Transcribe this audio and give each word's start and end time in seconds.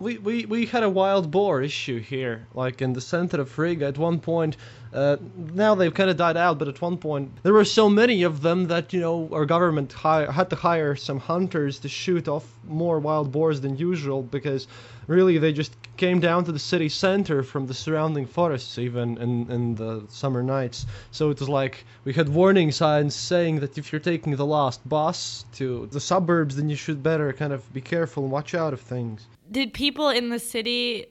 We, 0.00 0.16
we, 0.16 0.46
we 0.46 0.64
had 0.64 0.82
a 0.82 0.88
wild 0.88 1.30
boar 1.30 1.60
issue 1.60 2.00
here, 2.00 2.46
like 2.54 2.80
in 2.80 2.94
the 2.94 3.02
center 3.02 3.42
of 3.42 3.58
Riga 3.58 3.86
at 3.86 3.98
one 3.98 4.18
point. 4.18 4.56
Uh, 4.94 5.18
now 5.36 5.74
they've 5.74 5.92
kind 5.92 6.08
of 6.08 6.16
died 6.16 6.38
out, 6.38 6.58
but 6.58 6.68
at 6.68 6.80
one 6.80 6.96
point 6.96 7.30
there 7.42 7.52
were 7.52 7.66
so 7.66 7.90
many 7.90 8.22
of 8.22 8.40
them 8.40 8.68
that, 8.68 8.94
you 8.94 9.00
know, 9.00 9.28
our 9.30 9.44
government 9.44 9.92
had 9.92 10.48
to 10.48 10.56
hire 10.56 10.96
some 10.96 11.20
hunters 11.20 11.80
to 11.80 11.88
shoot 11.90 12.28
off 12.28 12.46
more 12.66 12.98
wild 12.98 13.30
boars 13.30 13.60
than 13.60 13.76
usual 13.76 14.22
because 14.22 14.66
really 15.06 15.38
they 15.38 15.52
just 15.52 15.74
came 15.96 16.20
down 16.20 16.44
to 16.44 16.52
the 16.52 16.58
city 16.58 16.88
center 16.88 17.42
from 17.42 17.66
the 17.66 17.74
surrounding 17.74 18.26
forests 18.26 18.78
even 18.78 19.18
in, 19.18 19.50
in 19.50 19.74
the 19.74 20.04
summer 20.08 20.42
nights. 20.42 20.86
So 21.10 21.30
it 21.30 21.40
was 21.40 21.48
like 21.48 21.84
we 22.04 22.12
had 22.12 22.28
warning 22.28 22.72
signs 22.72 23.14
saying 23.14 23.60
that 23.60 23.76
if 23.76 23.92
you're 23.92 24.00
taking 24.00 24.36
the 24.36 24.46
last 24.46 24.86
bus 24.88 25.44
to 25.54 25.86
the 25.92 26.00
suburbs, 26.00 26.56
then 26.56 26.68
you 26.70 26.76
should 26.76 27.02
better 27.02 27.32
kind 27.32 27.52
of 27.52 27.70
be 27.72 27.80
careful 27.80 28.22
and 28.22 28.32
watch 28.32 28.54
out 28.54 28.72
of 28.72 28.80
things. 28.80 29.26
Did 29.50 29.74
people 29.74 30.08
in 30.08 30.30
the 30.30 30.38
city 30.38 31.06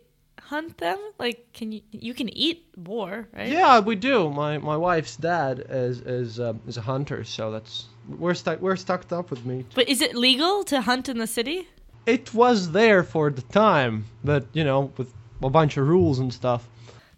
hunt 0.50 0.78
them? 0.78 0.98
Like, 1.20 1.48
can 1.54 1.72
you 1.72 1.82
you 1.92 2.14
can 2.14 2.30
eat 2.30 2.66
boar, 2.76 3.28
right? 3.34 3.50
Yeah, 3.50 3.80
we 3.80 3.96
do. 3.96 4.30
My 4.30 4.58
my 4.58 4.78
wife's 4.78 5.16
dad 5.16 5.66
is 5.70 6.02
is 6.02 6.40
um, 6.40 6.62
is 6.68 6.78
a 6.78 6.82
hunter, 6.82 7.24
so 7.24 7.52
that's 7.52 7.86
we're 8.08 8.34
stuck 8.34 8.60
we're 8.62 8.76
stocked 8.76 9.14
up 9.14 9.30
with 9.30 9.46
meat. 9.46 9.68
But 9.76 9.88
is 9.88 10.02
it 10.02 10.16
legal 10.16 10.64
to 10.66 10.82
hunt 10.82 11.10
in 11.10 11.18
the 11.20 11.28
city? 11.28 11.68
It 12.06 12.34
was 12.34 12.72
there 12.72 13.04
for 13.04 13.30
the 13.30 13.42
time, 13.42 14.06
but 14.24 14.46
you 14.54 14.64
know, 14.64 14.92
with 14.98 15.14
a 15.44 15.50
bunch 15.50 15.78
of 15.78 15.88
rules 15.88 16.20
and 16.20 16.34
stuff. 16.34 16.68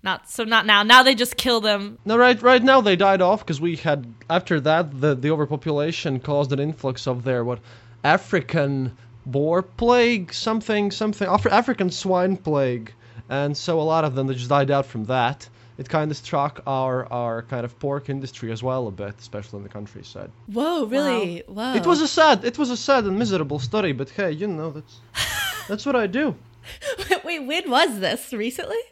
Not 0.04 0.30
so 0.30 0.44
not 0.44 0.66
now. 0.66 0.84
Now 0.84 1.04
they 1.04 1.14
just 1.14 1.38
kill 1.38 1.62
them. 1.62 2.00
No, 2.06 2.18
right 2.18 2.42
right 2.42 2.64
now 2.64 2.82
they 2.82 2.96
died 2.96 3.22
off 3.22 3.40
because 3.40 3.62
we 3.62 3.76
had 3.76 4.12
after 4.30 4.60
that 4.62 5.00
the 5.00 5.14
the 5.16 5.30
overpopulation 5.30 6.20
caused 6.20 6.52
an 6.52 6.60
influx 6.60 7.08
of 7.08 7.24
their 7.24 7.44
what 7.44 7.60
African 8.04 8.98
boar 9.26 9.62
plague 9.62 10.34
something 10.34 10.90
something 10.90 11.28
Af- 11.28 11.46
African 11.46 11.92
swine 11.92 12.36
plague, 12.36 12.92
and 13.30 13.56
so 13.56 13.80
a 13.80 13.84
lot 13.84 14.04
of 14.04 14.16
them 14.16 14.26
they 14.26 14.34
just 14.34 14.50
died 14.50 14.72
out 14.72 14.88
from 14.88 15.06
that. 15.06 15.48
It 15.82 15.90
kind 15.90 16.12
of 16.12 16.18
struck 16.18 16.62
our 16.68 16.96
our 17.12 17.42
kind 17.54 17.66
of 17.66 17.72
pork 17.80 18.08
industry 18.16 18.52
as 18.52 18.62
well 18.62 18.84
a 18.88 18.92
bit, 18.92 19.16
especially 19.18 19.58
in 19.58 19.64
the 19.64 19.74
countryside. 19.78 20.30
Whoa, 20.46 20.86
really? 20.86 21.42
Wow. 21.48 21.74
It 21.80 21.86
was 21.92 22.02
a 22.02 22.08
sad 22.08 22.46
it 22.46 22.58
was 22.62 22.70
a 22.70 22.78
sad 22.78 23.04
and 23.06 23.18
miserable 23.18 23.58
story, 23.58 23.92
but 23.92 24.10
hey, 24.12 24.32
you 24.32 24.48
know 24.48 24.70
that's 24.76 24.96
that's 25.70 25.86
what 25.88 25.96
I 25.96 26.06
do. 26.06 26.36
Wait, 27.26 27.40
when 27.52 27.66
was 27.78 28.00
this? 28.00 28.32
Recently? 28.32 28.84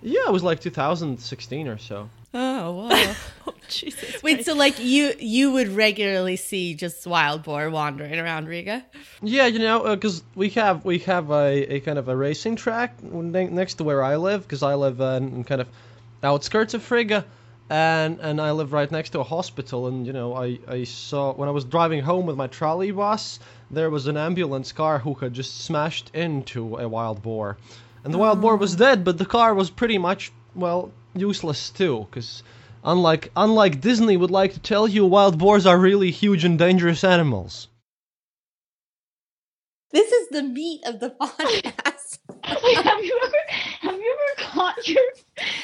Yeah, 0.00 0.28
it 0.28 0.32
was 0.32 0.44
like 0.44 0.60
2016 0.60 1.66
or 1.66 1.78
so. 1.78 2.08
Oh, 2.32 2.88
wow. 2.88 3.14
Oh, 3.48 3.54
Jesus. 3.68 4.22
Wait, 4.22 4.44
so 4.44 4.54
like 4.54 4.78
you 4.78 5.12
you 5.18 5.50
would 5.52 5.68
regularly 5.68 6.36
see 6.36 6.74
just 6.74 7.06
wild 7.06 7.42
boar 7.42 7.68
wandering 7.70 8.18
around 8.18 8.46
Riga? 8.46 8.84
Yeah, 9.22 9.46
you 9.46 9.58
know, 9.58 9.94
because 9.96 10.22
we 10.34 10.50
have 10.50 10.84
we 10.84 10.98
have 11.00 11.30
a, 11.30 11.74
a 11.76 11.80
kind 11.80 11.98
of 11.98 12.08
a 12.08 12.14
racing 12.14 12.56
track 12.56 13.02
ne- 13.02 13.48
next 13.60 13.74
to 13.74 13.84
where 13.84 14.02
I 14.04 14.16
live, 14.16 14.42
because 14.42 14.62
I 14.62 14.74
live 14.74 15.00
uh, 15.00 15.18
in 15.22 15.44
kind 15.44 15.60
of 15.62 15.68
outskirts 16.22 16.74
of 16.74 16.90
Riga, 16.90 17.24
and 17.70 18.18
and 18.20 18.40
I 18.40 18.52
live 18.52 18.72
right 18.72 18.90
next 18.90 19.10
to 19.10 19.20
a 19.20 19.24
hospital, 19.24 19.86
and 19.86 20.06
you 20.06 20.12
know, 20.12 20.34
I 20.34 20.58
I 20.66 20.84
saw 20.84 21.32
when 21.32 21.48
I 21.48 21.52
was 21.52 21.64
driving 21.64 22.02
home 22.02 22.26
with 22.26 22.36
my 22.36 22.46
trolley 22.46 22.90
bus, 22.90 23.38
there 23.70 23.90
was 23.90 24.06
an 24.06 24.16
ambulance 24.16 24.72
car 24.72 24.98
who 24.98 25.14
had 25.14 25.34
just 25.34 25.64
smashed 25.64 26.10
into 26.14 26.76
a 26.76 26.88
wild 26.88 27.22
boar, 27.22 27.56
and 28.04 28.12
the 28.12 28.18
wild 28.18 28.40
boar 28.40 28.56
was 28.56 28.74
oh. 28.74 28.78
dead, 28.78 29.04
but 29.04 29.18
the 29.18 29.26
car 29.26 29.54
was 29.54 29.70
pretty 29.70 29.98
much 29.98 30.32
well 30.54 30.90
useless 31.14 31.70
too, 31.70 32.06
because. 32.10 32.42
Unlike, 32.84 33.32
unlike 33.36 33.80
Disney 33.80 34.16
would 34.16 34.30
like 34.30 34.52
to 34.52 34.60
tell 34.60 34.86
you, 34.86 35.04
wild 35.04 35.36
boars 35.36 35.66
are 35.66 35.76
really 35.76 36.12
huge 36.12 36.44
and 36.44 36.56
dangerous 36.56 37.02
animals. 37.02 37.66
This 39.90 40.12
is 40.12 40.28
the 40.30 40.42
meat 40.42 40.82
of 40.86 41.00
the 41.00 41.10
podcast. 41.20 42.18
Wait, 42.62 42.76
have 42.78 43.02
you 43.04 43.20
ever 43.24 43.36
have 43.80 43.94
you 43.94 44.16
ever 44.18 44.50
caught 44.52 44.86
your 44.88 45.02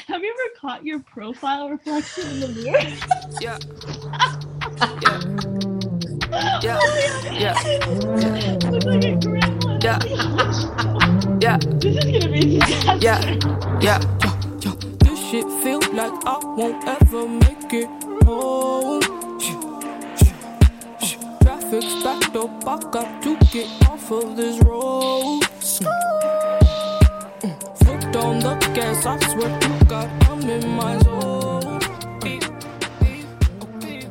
have 0.07 0.21
you 0.23 0.33
ever 0.33 0.59
caught 0.59 0.85
your 0.85 0.99
profile 1.01 1.69
reflection 1.69 2.27
in 2.31 2.39
the 2.39 2.47
mirror? 2.49 2.97
Yeah. 3.41 3.59
Yeah. 6.63 6.79
Oh 6.81 7.31
yeah. 7.33 7.55
Yeah. 8.19 8.69
Looks 8.71 8.85
like 8.85 9.03
a 9.03 9.15
gremlin. 9.17 9.83
Yeah. 9.83 9.99
Yeah. 11.41 11.57
This 11.79 11.97
is 11.97 12.05
gonna 12.05 12.29
be 12.31 12.39
a 12.39 12.45
disaster. 12.61 12.99
Yeah. 12.99 13.19
Yeah. 13.81 13.81
Yeah. 13.81 13.99
Yeah. 14.61 14.75
This 14.99 15.19
shit 15.29 15.45
feel 15.63 15.81
like 15.93 16.13
I 16.25 16.39
won't 16.43 16.87
ever 16.87 17.27
make 17.27 17.73
it 17.73 17.89
home. 18.25 18.94
Traffic's 22.35 22.65
backed 22.65 22.65
up, 22.65 22.91
got 22.91 23.23
to 23.23 23.37
get 23.49 23.89
off 23.89 24.11
of 24.11 24.35
this 24.35 24.61
road. 24.65 25.41
Mm. 27.39 27.77
Foot 27.77 28.15
on 28.17 28.39
the 28.39 28.55
gas, 28.73 29.05
I 29.05 29.17
swear 29.29 29.59
to 29.59 29.85
God, 29.85 30.09
I'm 30.25 30.41
in 30.41 30.69
my 30.75 30.97
zone. 30.99 31.79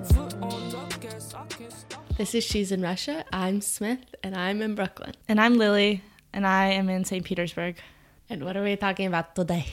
Foot 0.05 0.35
on 0.41 0.71
the 0.71 0.97
gas, 1.01 1.35
I 1.35 1.45
can't 1.49 1.71
stop. 1.71 2.17
This 2.17 2.35
is 2.35 2.45
She's 2.45 2.73
in 2.73 2.81
Russia. 2.81 3.27
I'm 3.31 3.61
Smith, 3.61 4.15
and 4.23 4.35
I'm 4.35 4.63
in 4.63 4.75
Brooklyn. 4.75 5.13
And 5.29 5.39
I'm 5.39 5.59
Lily, 5.59 6.03
and 6.33 6.47
I 6.47 6.69
am 6.69 6.89
in 6.89 7.05
St. 7.05 7.27
Petersburg. 7.27 7.77
And 8.31 8.43
what 8.47 8.57
are 8.57 8.65
we 8.65 8.75
talking 8.77 9.07
about 9.07 9.37
today? 9.37 9.67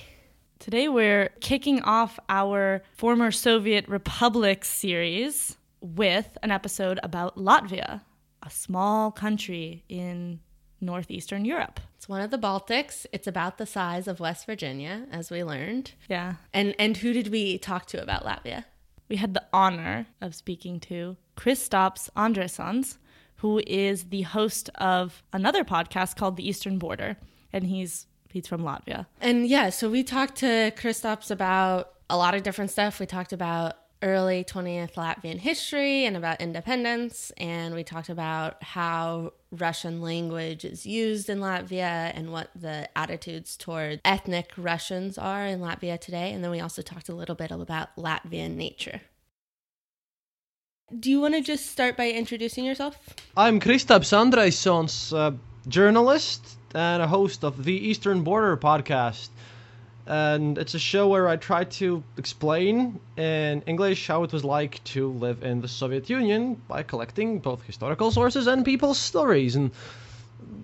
Today 0.59 0.89
we're 0.89 1.29
kicking 1.39 1.83
off 1.83 2.19
our 2.27 2.83
former 2.97 3.31
Soviet 3.31 3.87
Republic 3.87 4.65
series 4.65 5.55
with 5.79 6.37
an 6.43 6.51
episode 6.51 6.99
about 7.01 7.37
Latvia, 7.37 8.01
a 8.43 8.49
small 8.49 9.11
country 9.11 9.83
in 9.89 10.39
northeastern 10.79 11.45
Europe. 11.45 11.79
It's 11.95 12.09
one 12.09 12.21
of 12.21 12.31
the 12.31 12.37
Baltics. 12.37 13.05
It's 13.11 13.27
about 13.27 13.57
the 13.57 13.65
size 13.65 14.07
of 14.07 14.19
West 14.19 14.45
Virginia, 14.45 15.05
as 15.11 15.29
we 15.29 15.43
learned. 15.43 15.91
Yeah. 16.09 16.35
And 16.53 16.75
and 16.79 16.97
who 16.97 17.13
did 17.13 17.27
we 17.27 17.57
talk 17.57 17.85
to 17.87 18.01
about 18.01 18.25
Latvia? 18.25 18.65
We 19.07 19.17
had 19.17 19.33
the 19.33 19.43
honor 19.53 20.07
of 20.21 20.33
speaking 20.33 20.79
to 20.81 21.17
Kristaps 21.37 22.09
Andrejsons, 22.15 22.97
who 23.37 23.61
is 23.67 24.05
the 24.05 24.21
host 24.21 24.69
of 24.75 25.21
another 25.33 25.63
podcast 25.63 26.15
called 26.15 26.37
The 26.37 26.47
Eastern 26.47 26.79
Border, 26.79 27.17
and 27.53 27.65
he's 27.65 28.07
he's 28.31 28.47
from 28.47 28.61
Latvia. 28.61 29.05
And 29.19 29.47
yeah, 29.47 29.69
so 29.69 29.89
we 29.89 30.03
talked 30.03 30.37
to 30.37 30.71
Kristaps 30.71 31.29
about 31.29 31.93
a 32.09 32.17
lot 32.17 32.35
of 32.35 32.43
different 32.43 32.71
stuff. 32.71 32.99
We 32.99 33.05
talked 33.05 33.33
about 33.33 33.75
early 34.01 34.43
20th 34.43 34.93
Latvian 34.93 35.37
history 35.37 36.05
and 36.05 36.17
about 36.17 36.41
independence. 36.41 37.31
And 37.37 37.75
we 37.75 37.83
talked 37.83 38.09
about 38.09 38.61
how 38.63 39.33
Russian 39.51 40.01
language 40.01 40.65
is 40.65 40.85
used 40.85 41.29
in 41.29 41.39
Latvia 41.39 42.11
and 42.15 42.31
what 42.31 42.49
the 42.55 42.89
attitudes 42.97 43.57
toward 43.57 44.01
ethnic 44.03 44.51
Russians 44.57 45.17
are 45.17 45.45
in 45.45 45.59
Latvia 45.59 45.99
today. 45.99 46.31
And 46.31 46.43
then 46.43 46.51
we 46.51 46.59
also 46.59 46.81
talked 46.81 47.09
a 47.09 47.15
little 47.15 47.35
bit 47.35 47.51
about 47.51 47.95
Latvian 47.95 48.55
nature. 48.55 49.01
Do 50.99 51.09
you 51.09 51.21
want 51.21 51.35
to 51.35 51.41
just 51.41 51.67
start 51.67 51.95
by 51.95 52.11
introducing 52.11 52.65
yourself? 52.65 52.97
I'm 53.37 53.61
Kristaps 53.61 54.11
Andrejsons, 54.11 55.15
uh, 55.15 55.31
journalist 55.67 56.57
and 56.75 57.01
a 57.01 57.07
host 57.07 57.43
of 57.43 57.63
the 57.63 57.73
Eastern 57.73 58.23
Border 58.23 58.57
podcast. 58.57 59.29
And 60.07 60.57
it's 60.57 60.73
a 60.73 60.79
show 60.79 61.07
where 61.07 61.27
I 61.27 61.35
try 61.37 61.63
to 61.63 62.03
explain 62.17 62.99
in 63.17 63.61
English 63.67 64.07
how 64.07 64.23
it 64.23 64.33
was 64.33 64.43
like 64.43 64.83
to 64.85 65.11
live 65.11 65.43
in 65.43 65.61
the 65.61 65.67
Soviet 65.67 66.09
Union 66.09 66.61
by 66.67 66.83
collecting 66.83 67.39
both 67.39 67.63
historical 67.63 68.11
sources 68.11 68.47
and 68.47 68.65
people's 68.65 68.97
stories. 68.97 69.55
And 69.55 69.71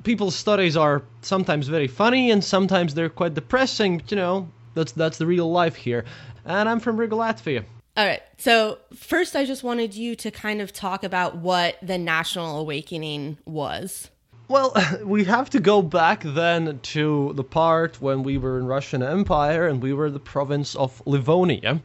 people's 0.03 0.35
stories 0.35 0.75
are 0.75 1.03
sometimes 1.21 1.67
very 1.67 1.87
funny 1.87 2.31
and 2.31 2.43
sometimes 2.43 2.93
they're 2.93 3.09
quite 3.09 3.33
depressing, 3.33 3.97
but 3.97 4.11
you 4.11 4.17
know, 4.17 4.49
that's 4.73 4.91
that's 4.91 5.17
the 5.17 5.25
real 5.25 5.51
life 5.51 5.75
here. 5.75 6.05
And 6.45 6.67
I'm 6.69 6.79
from 6.79 6.97
Riga, 6.97 7.15
Latvia. 7.15 7.65
All 7.97 8.05
right. 8.05 8.21
So, 8.37 8.77
first, 8.93 9.35
I 9.35 9.43
just 9.43 9.63
wanted 9.63 9.95
you 9.95 10.15
to 10.17 10.29
kind 10.29 10.61
of 10.61 10.71
talk 10.71 11.03
about 11.03 11.37
what 11.37 11.77
the 11.81 11.97
National 11.97 12.59
Awakening 12.59 13.39
was. 13.45 14.11
Well, 14.50 14.74
we 15.03 15.25
have 15.25 15.50
to 15.50 15.59
go 15.59 15.81
back 15.81 16.24
then 16.24 16.80
to 16.94 17.34
the 17.34 17.44
part 17.44 18.02
when 18.02 18.23
we 18.23 18.38
were 18.38 18.58
in 18.58 18.66
Russian 18.66 19.03
Empire 19.03 19.67
and 19.67 19.82
we 19.82 19.91
were 19.91 20.09
the 20.09 20.20
province 20.20 20.73
of 20.76 21.02
Livonia. 21.05 21.82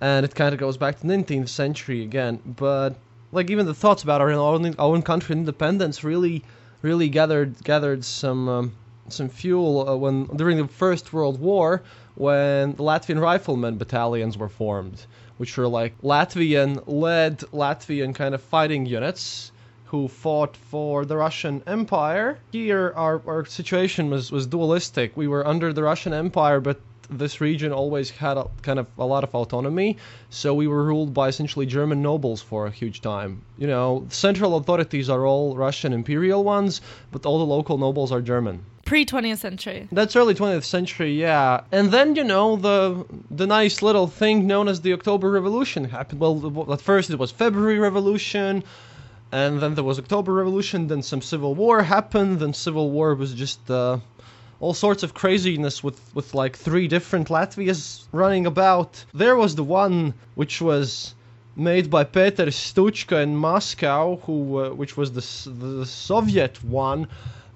And 0.00 0.24
it 0.24 0.34
kind 0.34 0.52
of 0.52 0.58
goes 0.58 0.76
back 0.76 0.98
to 0.98 1.06
the 1.06 1.14
19th 1.14 1.48
century 1.48 2.02
again. 2.02 2.40
But 2.44 2.96
like 3.30 3.50
even 3.50 3.66
the 3.66 3.74
thoughts 3.74 4.02
about 4.02 4.20
our 4.20 4.32
own, 4.32 4.74
our 4.74 4.86
own 4.86 5.02
country 5.02 5.36
independence 5.36 6.02
really 6.02 6.42
really 6.82 7.08
gathered 7.08 7.62
gathered 7.62 8.04
some 8.04 8.48
um, 8.48 8.72
some 9.08 9.28
fuel 9.28 9.88
uh, 9.88 9.96
when 9.96 10.24
during 10.24 10.56
the 10.56 10.66
First 10.66 11.12
World 11.12 11.40
War 11.40 11.82
when 12.16 12.72
the 12.72 12.82
Latvian 12.82 13.20
riflemen 13.20 13.78
battalions 13.78 14.36
were 14.36 14.48
formed, 14.48 15.06
which 15.36 15.56
were 15.56 15.68
like 15.68 15.94
Latvian 16.02 16.82
led 16.88 17.38
Latvian 17.52 18.12
kind 18.12 18.34
of 18.34 18.42
fighting 18.42 18.86
units 18.86 19.51
who 19.92 20.08
fought 20.08 20.56
for 20.56 21.04
the 21.04 21.16
Russian 21.18 21.62
Empire. 21.66 22.38
Here, 22.50 22.94
our, 22.96 23.20
our 23.26 23.44
situation 23.44 24.08
was, 24.08 24.32
was 24.32 24.46
dualistic. 24.46 25.14
We 25.18 25.28
were 25.28 25.46
under 25.46 25.74
the 25.74 25.82
Russian 25.82 26.14
Empire, 26.14 26.60
but 26.60 26.80
this 27.10 27.42
region 27.42 27.72
always 27.72 28.08
had 28.08 28.38
a, 28.38 28.48
kind 28.62 28.78
of 28.78 28.86
a 28.98 29.04
lot 29.04 29.22
of 29.22 29.34
autonomy, 29.34 29.98
so 30.30 30.54
we 30.54 30.66
were 30.66 30.82
ruled 30.82 31.12
by 31.12 31.28
essentially 31.28 31.66
German 31.66 32.00
nobles 32.00 32.40
for 32.40 32.66
a 32.66 32.70
huge 32.70 33.02
time. 33.02 33.42
You 33.58 33.66
know, 33.66 34.06
central 34.08 34.56
authorities 34.56 35.10
are 35.10 35.26
all 35.26 35.56
Russian 35.56 35.92
imperial 35.92 36.42
ones, 36.42 36.80
but 37.10 37.26
all 37.26 37.38
the 37.38 37.44
local 37.44 37.76
nobles 37.76 38.12
are 38.12 38.22
German. 38.22 38.64
Pre 38.86 39.04
20th 39.04 39.38
century. 39.38 39.88
That's 39.92 40.16
early 40.16 40.34
20th 40.34 40.64
century, 40.64 41.20
yeah. 41.20 41.60
And 41.70 41.90
then 41.90 42.16
you 42.16 42.24
know 42.24 42.56
the 42.56 43.04
the 43.30 43.46
nice 43.46 43.82
little 43.82 44.06
thing 44.06 44.46
known 44.46 44.68
as 44.68 44.80
the 44.80 44.94
October 44.94 45.30
Revolution 45.30 45.84
happened. 45.84 46.18
Well, 46.20 46.72
at 46.72 46.80
first 46.80 47.10
it 47.10 47.18
was 47.18 47.30
February 47.30 47.78
Revolution, 47.78 48.64
and 49.32 49.60
then 49.60 49.74
there 49.74 49.84
was 49.84 49.98
October 49.98 50.34
Revolution. 50.34 50.86
Then 50.88 51.02
some 51.02 51.22
civil 51.22 51.54
war 51.54 51.82
happened. 51.82 52.38
Then 52.38 52.52
civil 52.52 52.90
war 52.90 53.14
was 53.14 53.32
just 53.32 53.70
uh, 53.70 53.98
all 54.60 54.74
sorts 54.74 55.02
of 55.02 55.14
craziness 55.14 55.82
with 55.82 55.98
with 56.14 56.34
like 56.34 56.54
three 56.56 56.86
different 56.86 57.28
Latvias 57.28 58.04
running 58.12 58.44
about. 58.46 59.04
There 59.14 59.36
was 59.36 59.54
the 59.54 59.64
one 59.64 60.12
which 60.34 60.60
was 60.60 61.14
made 61.56 61.90
by 61.90 62.04
Peter 62.04 62.50
Stuchka 62.50 63.22
in 63.22 63.34
Moscow, 63.34 64.16
who 64.24 64.36
uh, 64.58 64.70
which 64.70 64.98
was 64.98 65.12
the 65.12 65.24
the 65.50 65.86
Soviet 65.86 66.62
one. 66.62 67.08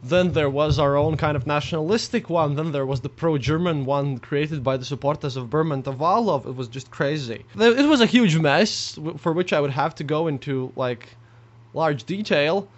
Then 0.03 0.33
there 0.33 0.51
was 0.51 0.79
our 0.79 0.97
own 0.97 1.17
kind 1.17 1.37
of 1.37 1.47
nationalistic 1.47 2.31
one. 2.31 2.55
Then 2.55 2.71
there 2.73 2.87
was 2.87 3.01
the 3.01 3.09
pro-German 3.09 3.85
one 3.85 4.19
created 4.19 4.63
by 4.63 4.77
the 4.77 4.85
supporters 4.85 5.37
of 5.37 5.51
Bermondt-Avalov. 5.51 6.47
It 6.47 6.55
was 6.55 6.69
just 6.69 6.91
crazy. 6.91 7.45
It 7.59 7.89
was 7.89 8.01
a 8.01 8.07
huge 8.07 8.39
mess 8.39 8.99
for 9.19 9.33
which 9.33 9.53
I 9.53 9.61
would 9.61 9.73
have 9.73 9.95
to 9.97 10.05
go 10.05 10.29
into 10.29 10.73
like 10.77 11.17
large 11.77 12.05
detail, 12.05 12.69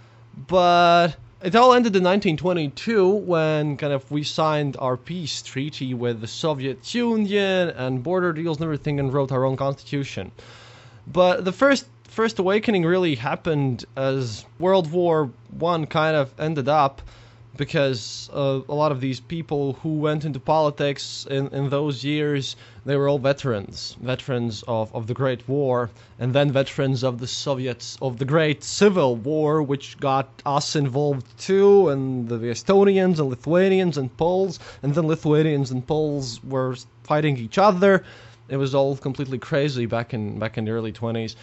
but 0.48 1.16
it 1.40 1.54
all 1.54 1.72
ended 1.72 1.94
in 1.94 2.02
1922 2.02 3.08
when 3.08 3.76
kind 3.76 3.92
of 3.92 4.10
we 4.10 4.24
signed 4.24 4.76
our 4.80 4.96
peace 4.96 5.40
treaty 5.40 5.94
with 5.94 6.20
the 6.20 6.26
Soviet 6.26 6.92
Union 6.94 7.70
and 7.70 8.02
border 8.02 8.32
deals 8.32 8.58
and 8.58 8.64
everything 8.64 8.98
and 8.98 9.12
wrote 9.12 9.30
our 9.30 9.44
own 9.44 9.56
constitution. 9.56 10.32
But 11.06 11.44
the 11.44 11.52
first 11.52 11.86
first 12.04 12.40
awakening 12.40 12.84
really 12.84 13.14
happened 13.14 13.84
as 13.96 14.44
World 14.58 14.90
War 14.90 15.30
One 15.50 15.86
kind 15.86 16.16
of 16.16 16.32
ended 16.38 16.68
up 16.68 17.00
because 17.58 18.30
uh, 18.32 18.60
a 18.68 18.74
lot 18.74 18.92
of 18.92 19.00
these 19.02 19.20
people 19.20 19.74
who 19.82 19.98
went 19.98 20.24
into 20.24 20.40
politics 20.40 21.26
in, 21.28 21.48
in 21.48 21.68
those 21.68 22.02
years 22.02 22.56
they 22.86 22.96
were 22.96 23.08
all 23.08 23.18
veterans. 23.18 23.96
Veterans 24.00 24.64
of, 24.66 24.94
of 24.94 25.06
the 25.08 25.12
great 25.12 25.46
war 25.46 25.90
and 26.18 26.32
then 26.32 26.50
veterans 26.50 27.02
of 27.04 27.18
the 27.18 27.26
soviets 27.26 27.98
of 28.00 28.18
the 28.18 28.24
great 28.24 28.64
civil 28.64 29.16
war 29.16 29.60
which 29.60 29.98
got 29.98 30.28
us 30.46 30.76
involved 30.76 31.26
too 31.38 31.88
and 31.90 32.28
the 32.28 32.38
estonians 32.38 33.18
and 33.18 33.28
lithuanians 33.28 33.98
and 33.98 34.16
poles. 34.16 34.58
And 34.82 34.94
then 34.94 35.06
lithuanians 35.06 35.70
and 35.70 35.86
poles 35.86 36.42
were 36.44 36.76
fighting 37.02 37.36
each 37.36 37.58
other. 37.58 38.04
It 38.48 38.56
was 38.56 38.74
all 38.74 38.96
completely 38.96 39.38
crazy 39.38 39.84
back 39.84 40.14
in 40.14 40.38
back 40.38 40.56
in 40.56 40.64
the 40.64 40.70
early 40.70 40.92
20s 40.92 41.34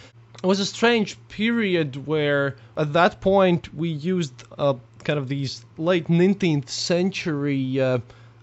it 0.42 0.46
was 0.46 0.60
a 0.60 0.66
strange 0.66 1.16
period 1.28 2.06
where 2.06 2.56
at 2.76 2.92
that 2.92 3.20
point 3.20 3.72
we 3.74 3.88
used 3.88 4.44
uh, 4.58 4.74
kind 5.06 5.20
of 5.20 5.28
these 5.28 5.64
late 5.78 6.08
19th 6.08 6.68
century 6.68 7.80
uh, 7.80 7.98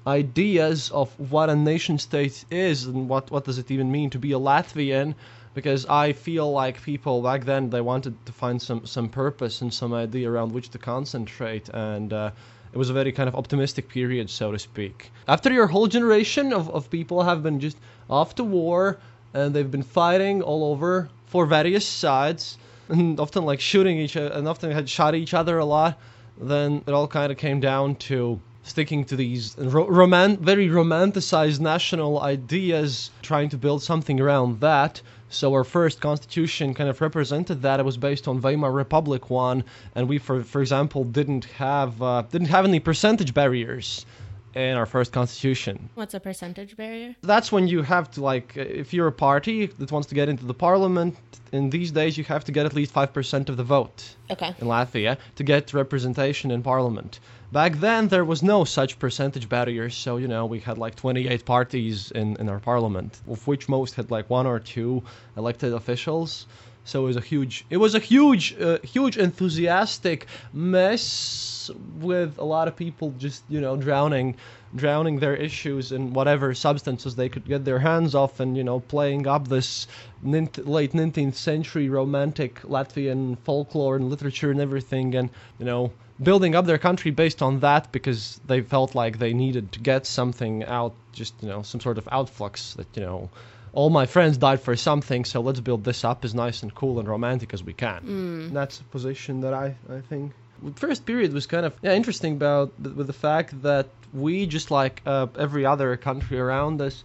ideas 0.07 0.89
of 0.92 1.10
what 1.30 1.50
a 1.50 1.56
nation 1.56 1.98
state 1.98 2.45
is 2.50 2.86
and 2.86 3.10
what 3.10 3.30
what 3.31 3.44
does 3.44 3.57
it 3.57 3.69
even 3.69 3.92
mean 3.92 4.10
to 4.10 4.18
be 4.18 4.31
a 4.31 4.39
Latvian? 4.39 5.13
Because 5.54 5.86
I 5.86 6.13
feel 6.13 6.50
like 6.51 6.81
people 6.81 7.21
back 7.21 7.44
then 7.44 7.69
they 7.69 7.81
wanted 7.81 8.15
to 8.25 8.31
find 8.31 8.62
some 8.62 8.86
some 8.86 9.10
purpose 9.10 9.62
and 9.62 9.74
some 9.74 9.94
idea 9.94 10.31
around 10.31 10.54
which 10.54 10.69
to 10.69 10.77
concentrate. 10.77 11.68
And 11.68 12.13
uh, 12.13 12.31
it 12.71 12.77
was 12.77 12.89
a 12.89 12.94
very 12.94 13.12
kind 13.12 13.27
of 13.27 13.36
optimistic 13.36 13.89
period 13.89 14.30
so 14.30 14.54
to 14.54 14.60
speak. 14.60 15.12
After 15.27 15.51
your 15.51 15.68
whole 15.68 15.88
generation 15.88 16.54
of, 16.54 16.69
of 16.69 16.89
people 16.89 17.24
have 17.24 17.44
been 17.44 17.60
just 17.60 17.77
off 18.10 18.36
to 18.36 18.44
war 18.45 18.98
and 19.33 19.54
they've 19.54 19.75
been 19.77 19.89
fighting 20.01 20.42
all 20.42 20.63
over 20.71 21.10
for 21.25 21.45
various 21.45 21.86
sides 21.86 22.57
and 22.88 23.19
often 23.19 23.44
like 23.44 23.60
shooting 23.60 23.98
each 23.98 24.15
other 24.15 24.31
and 24.33 24.48
often 24.48 24.71
had 24.71 24.88
shot 24.88 25.13
each 25.13 25.33
other 25.33 25.57
a 25.57 25.65
lot 25.65 26.00
then 26.39 26.83
it 26.88 26.91
all 26.94 27.07
kind 27.07 27.31
of 27.31 27.38
came 27.38 27.59
down 27.59 27.95
to 27.95 28.39
sticking 28.63 29.03
to 29.06 29.15
these 29.15 29.56
ro- 29.57 29.88
roman- 29.88 30.38
very 30.38 30.68
romanticized 30.68 31.59
national 31.59 32.21
ideas 32.21 33.12
trying 33.21 33.50
to 33.50 33.57
build 33.57 33.83
something 33.83 34.19
around 34.19 34.59
that. 34.62 35.01
So 35.30 35.53
our 35.53 35.63
first 35.63 36.00
constitution 36.00 36.74
kind 36.74 36.89
of 36.89 37.01
represented 37.01 37.62
that. 37.63 37.80
It 37.80 37.85
was 37.85 37.97
based 37.97 38.27
on 38.27 38.39
Weimar 38.39 38.71
Republic 38.71 39.30
one 39.30 39.63
and 39.95 40.07
we 40.07 40.18
for 40.18 40.44
for 40.44 40.62
example 40.62 41.03
didn't 41.03 41.45
have 41.45 42.01
uh, 42.01 42.24
didn't 42.31 42.47
have 42.47 42.65
any 42.65 42.79
percentage 42.79 43.33
barriers 43.33 44.06
in 44.55 44.75
our 44.77 44.85
first 44.85 45.11
constitution 45.11 45.89
What's 45.95 46.13
a 46.13 46.19
percentage 46.19 46.77
barrier? 46.77 47.15
that's 47.21 47.51
when 47.51 47.67
you 47.67 47.81
have 47.81 48.09
to 48.11 48.21
like 48.21 48.53
uh, 48.57 48.61
if 48.61 48.94
you're 48.94 49.07
a 49.07 49.11
party 49.11 49.65
that 49.65 49.91
wants 49.91 50.07
to 50.09 50.15
get 50.15 50.29
into 50.29 50.45
the 50.45 50.53
parliament 50.53 51.15
in 51.51 51.69
these 51.69 51.91
days 51.91 52.17
you 52.17 52.23
have 52.25 52.44
to 52.45 52.51
get 52.51 52.65
at 52.65 52.73
least 52.73 52.94
5% 52.94 53.50
of 53.50 53.57
the 53.57 53.63
vote 53.63 54.15
Okay. 54.31 54.53
in 54.59 54.67
Latvia 54.67 55.17
to 55.35 55.44
get 55.44 55.73
representation 55.73 56.50
in 56.51 56.63
parliament. 56.63 57.19
Back 57.51 57.73
then 57.75 58.07
there 58.07 58.25
was 58.25 58.41
no 58.41 58.63
such 58.63 58.97
percentage 58.97 59.47
barrier, 59.47 59.89
so 59.91 60.17
you 60.17 60.27
know 60.27 60.45
we 60.47 60.59
had 60.59 60.79
like 60.79 60.95
28 60.95 61.45
parties 61.45 62.09
in, 62.11 62.35
in 62.38 62.50
our 62.50 62.59
parliament, 62.59 63.19
of 63.29 63.45
which 63.45 63.69
most 63.69 63.94
had 63.94 64.09
like 64.09 64.27
one 64.31 64.47
or 64.47 64.59
two 64.59 65.03
elected 65.38 65.71
officials. 65.73 66.47
So 66.85 67.03
it 67.03 67.07
was 67.07 67.18
a 67.18 67.21
huge, 67.21 67.65
it 67.69 67.77
was 67.77 67.95
a 67.95 68.00
huge, 68.00 68.59
uh, 68.59 68.80
huge 68.83 69.18
enthusiastic 69.18 70.27
mess 70.51 71.71
with 72.00 72.38
a 72.38 72.44
lot 72.44 72.68
of 72.68 72.75
people 72.75 73.12
just 73.18 73.44
you 73.47 73.62
know 73.62 73.77
drowning, 73.77 74.35
drowning 74.75 75.19
their 75.19 75.35
issues 75.35 75.94
in 75.94 76.13
whatever 76.13 76.53
substances 76.53 77.15
they 77.15 77.30
could 77.30 77.45
get 77.45 77.63
their 77.63 77.80
hands 77.80 78.13
off, 78.15 78.41
and 78.41 78.57
you 78.57 78.63
know 78.63 78.81
playing 78.81 79.27
up 79.27 79.47
this 79.47 79.88
late 80.24 80.91
19th 80.91 81.35
century 81.35 81.89
romantic 81.89 82.62
Latvian 82.63 83.38
folklore 83.39 83.95
and 83.95 84.09
literature 84.09 84.51
and 84.51 84.59
everything, 84.59 85.15
and 85.15 85.29
you 85.59 85.65
know 85.65 85.91
building 86.21 86.53
up 86.53 86.65
their 86.65 86.77
country 86.77 87.12
based 87.12 87.41
on 87.41 87.59
that 87.62 87.91
because 87.91 88.39
they 88.45 88.62
felt 88.62 88.94
like 88.94 89.19
they 89.19 89.33
needed 89.33 89.71
to 89.71 89.79
get 89.79 90.06
something 90.06 90.63
out, 90.65 90.94
just 91.13 91.33
you 91.41 91.47
know 91.47 91.62
some 91.62 91.79
sort 91.79 91.97
of 91.97 92.06
outflux 92.06 92.75
that 92.75 92.88
you 92.95 93.03
know. 93.03 93.29
All 93.73 93.89
my 93.89 94.05
friends 94.05 94.37
died 94.37 94.61
for 94.61 94.75
something, 94.75 95.25
so 95.25 95.41
let's 95.41 95.59
build 95.59 95.83
this 95.83 96.03
up 96.03 96.23
as 96.23 96.35
nice 96.35 96.61
and 96.61 96.73
cool 96.73 96.99
and 96.99 97.07
romantic 97.07 97.53
as 97.53 97.63
we 97.63 97.73
can. 97.73 98.53
That's 98.53 98.79
a 98.79 98.83
position 98.83 99.41
that 99.41 99.53
I, 99.53 99.75
I 99.89 100.01
think. 100.01 100.31
The 100.61 100.79
first 100.79 101.05
period 101.05 101.33
was 101.33 101.45
kind 101.47 101.65
of 101.65 101.73
yeah 101.81 101.93
interesting 101.93 102.33
about 102.33 102.71
th- 102.81 102.95
with 102.95 103.07
the 103.07 103.19
fact 103.27 103.61
that 103.63 103.87
we 104.13 104.45
just 104.45 104.71
like 104.71 105.01
uh, 105.05 105.27
every 105.37 105.65
other 105.65 105.97
country 105.97 106.39
around 106.39 106.81
us 106.81 107.03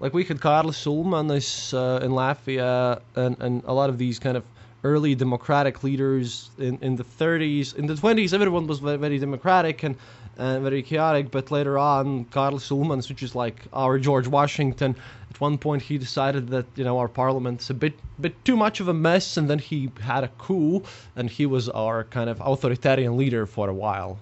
like 0.00 0.14
we 0.14 0.24
had 0.24 0.38
Kārlis 0.40 0.86
Ulmanis 0.86 1.74
uh, 1.74 2.04
in 2.04 2.12
Latvia 2.12 3.00
and, 3.16 3.36
and 3.40 3.62
a 3.64 3.72
lot 3.72 3.90
of 3.90 3.98
these 3.98 4.18
kind 4.18 4.36
of 4.36 4.44
early 4.84 5.14
democratic 5.14 5.82
leaders 5.82 6.50
in, 6.58 6.78
in 6.82 6.96
the 6.96 7.04
30s 7.04 7.74
in 7.74 7.86
the 7.86 7.94
20s 7.94 8.32
everyone 8.32 8.66
was 8.66 8.78
very, 8.78 8.96
very 8.96 9.18
democratic 9.18 9.82
and 9.82 9.96
and 10.36 10.62
very 10.62 10.82
chaotic 10.82 11.32
but 11.32 11.50
later 11.50 11.76
on 11.78 12.24
Karl 12.26 12.58
Ulmanis 12.58 13.08
which 13.08 13.22
is 13.22 13.34
like 13.34 13.64
our 13.72 13.98
George 13.98 14.28
Washington 14.28 14.94
at 15.30 15.40
one 15.40 15.58
point 15.58 15.82
he 15.82 15.98
decided 15.98 16.48
that 16.48 16.66
you 16.74 16.84
know 16.84 16.98
our 16.98 17.08
parliament's 17.08 17.70
a 17.70 17.74
bit 17.74 17.94
bit 18.20 18.34
too 18.44 18.56
much 18.56 18.80
of 18.80 18.88
a 18.88 18.94
mess 18.94 19.36
and 19.36 19.48
then 19.48 19.58
he 19.58 19.90
had 20.00 20.24
a 20.24 20.28
coup 20.28 20.82
and 21.16 21.30
he 21.30 21.46
was 21.46 21.68
our 21.68 22.04
kind 22.04 22.30
of 22.30 22.40
authoritarian 22.40 23.16
leader 23.16 23.46
for 23.46 23.68
a 23.68 23.74
while 23.74 24.18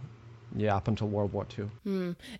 yeah 0.57 0.75
up 0.75 0.89
until 0.89 1.09
World 1.09 1.33
War 1.33 1.47
II 1.59 1.69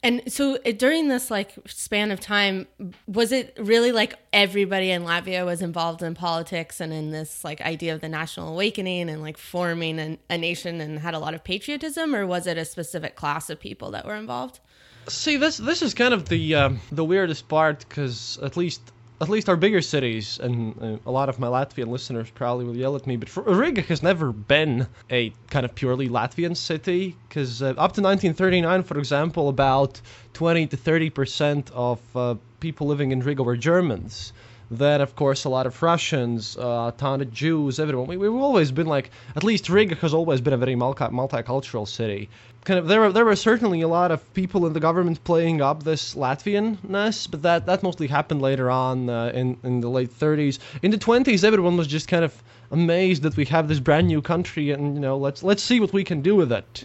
And 0.03 0.23
so 0.33 0.59
uh, 0.65 0.73
during 0.73 1.09
this 1.09 1.31
like 1.31 1.55
span 1.67 2.11
of 2.11 2.21
time, 2.21 2.67
was 3.07 3.33
it 3.33 3.57
really 3.59 3.93
like 3.93 4.15
everybody 4.33 4.91
in 4.91 5.03
Latvia 5.05 5.45
was 5.45 5.63
involved 5.63 6.03
in 6.03 6.15
politics 6.15 6.81
and 6.81 6.93
in 6.93 7.11
this 7.11 7.45
like 7.45 7.61
idea 7.61 7.95
of 7.95 8.01
the 8.01 8.09
national 8.09 8.49
awakening 8.49 9.11
and 9.11 9.23
like 9.23 9.37
forming 9.37 9.99
an, 9.99 10.19
a 10.31 10.39
nation 10.39 10.81
and 10.81 11.01
had 11.01 11.15
a 11.15 11.19
lot 11.19 11.35
of 11.35 11.45
patriotism, 11.45 12.15
or 12.15 12.27
was 12.27 12.47
it 12.47 12.57
a 12.57 12.65
specific 12.65 13.17
class 13.17 13.51
of 13.51 13.61
people 13.61 13.91
that 13.91 14.07
were 14.07 14.17
involved? 14.17 14.61
See, 15.09 15.37
this 15.37 15.57
this 15.57 15.83
is 15.83 15.95
kind 15.95 16.13
of 16.13 16.29
the 16.29 16.55
um, 16.57 16.81
the 16.91 17.05
weirdest 17.05 17.47
part 17.49 17.85
because 17.89 18.39
at 18.43 18.57
least 18.57 18.81
at 19.21 19.29
least 19.29 19.49
our 19.49 19.57
bigger 19.57 19.81
cities 19.81 20.39
and 20.39 20.77
uh, 20.83 20.97
a 21.07 21.11
lot 21.11 21.29
of 21.29 21.39
my 21.39 21.47
Latvian 21.47 21.87
listeners 21.87 22.29
probably 22.31 22.65
will 22.65 22.77
yell 22.77 22.97
at 22.97 23.07
me, 23.07 23.17
but 23.17 23.35
Riga 23.37 23.83
has 23.83 24.03
never 24.03 24.33
been 24.33 24.89
a 25.11 25.33
kind 25.49 25.65
of 25.65 25.75
purely 25.75 26.09
Latvian 26.09 26.57
city 26.57 27.17
because 27.29 27.63
uh, 27.63 27.67
up 27.67 27.95
to 27.95 28.03
1939, 28.03 28.83
for 28.83 28.99
example, 28.99 29.49
about 29.49 30.01
20 30.35 30.67
to 30.67 30.77
30 30.77 31.11
percent 31.11 31.71
of 31.73 32.01
uh, 32.17 32.35
people 32.61 32.89
living 32.89 33.13
in 33.13 33.21
Riga 33.21 33.43
were 33.43 33.57
Germans. 33.57 34.33
Then, 34.71 35.01
of 35.01 35.15
course, 35.15 35.45
a 35.45 35.49
lot 35.49 35.67
of 35.67 35.81
Russians, 35.81 36.57
uh, 36.57 36.93
a 36.93 36.95
ton 36.97 37.21
of 37.21 37.33
Jews, 37.33 37.79
everyone. 37.79 38.09
We, 38.09 38.17
we've 38.17 38.35
always 38.35 38.73
been 38.73 38.87
like, 38.87 39.11
at 39.37 39.45
least 39.45 39.69
Riga 39.69 39.95
has 39.97 40.13
always 40.13 40.41
been 40.41 40.53
a 40.53 40.57
very 40.57 40.75
multi- 40.75 41.05
multicultural 41.05 41.87
city. 41.87 42.29
Kind 42.65 42.81
of, 42.81 42.89
there 42.89 43.01
were 43.01 43.13
there 43.13 43.25
were 43.25 43.37
certainly 43.37 43.81
a 43.83 43.87
lot 43.87 44.11
of 44.11 44.35
people 44.35 44.67
in 44.67 44.73
the 44.73 44.81
government 44.81 45.23
playing 45.23 45.63
up 45.63 45.85
this 45.85 46.17
Latvianness, 46.17 47.31
but 47.31 47.43
that 47.43 47.67
that 47.67 47.85
mostly 47.85 48.09
happened 48.09 48.43
later 48.43 48.69
on 48.69 49.09
uh, 49.09 49.31
in 49.33 49.57
in 49.63 49.81
the 49.81 49.89
late 49.89 50.11
30s. 50.11 50.59
In 50.83 50.91
the 50.91 50.99
20s, 50.99 51.45
everyone 51.45 51.77
was 51.77 51.87
just 51.87 52.09
kind 52.09 52.25
of 52.25 52.43
amazed 52.73 53.23
that 53.23 53.37
we 53.37 53.45
have 53.45 53.69
this 53.69 53.79
brand 53.79 54.09
new 54.09 54.21
country, 54.21 54.73
and 54.73 54.95
you 54.95 55.01
know, 55.01 55.17
let's 55.17 55.45
let's 55.45 55.63
see 55.63 55.79
what 55.79 55.93
we 55.93 56.03
can 56.03 56.23
do 56.23 56.35
with 56.35 56.51
it. 56.51 56.85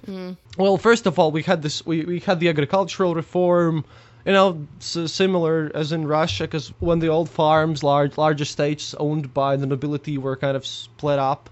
Well, 0.55 0.77
first 0.77 1.07
of 1.07 1.17
all, 1.17 1.31
we 1.31 1.41
had 1.41 1.63
this 1.63 1.83
we, 1.83 2.05
we 2.05 2.19
had 2.19 2.39
the 2.39 2.49
agricultural 2.49 3.15
reform 3.15 3.83
You 4.25 4.33
know, 4.33 4.67
similar 4.79 5.71
as 5.73 5.91
in 5.91 6.05
Russia, 6.07 6.43
because 6.43 6.69
when 6.79 6.99
the 6.99 7.07
old 7.07 7.29
farms, 7.29 7.83
large 7.83 8.17
large 8.17 8.39
estates 8.39 8.93
owned 8.99 9.33
by 9.33 9.55
the 9.55 9.65
nobility 9.65 10.17
were 10.17 10.35
kind 10.35 10.55
of 10.55 10.65
split 10.65 11.17
up 11.17 11.49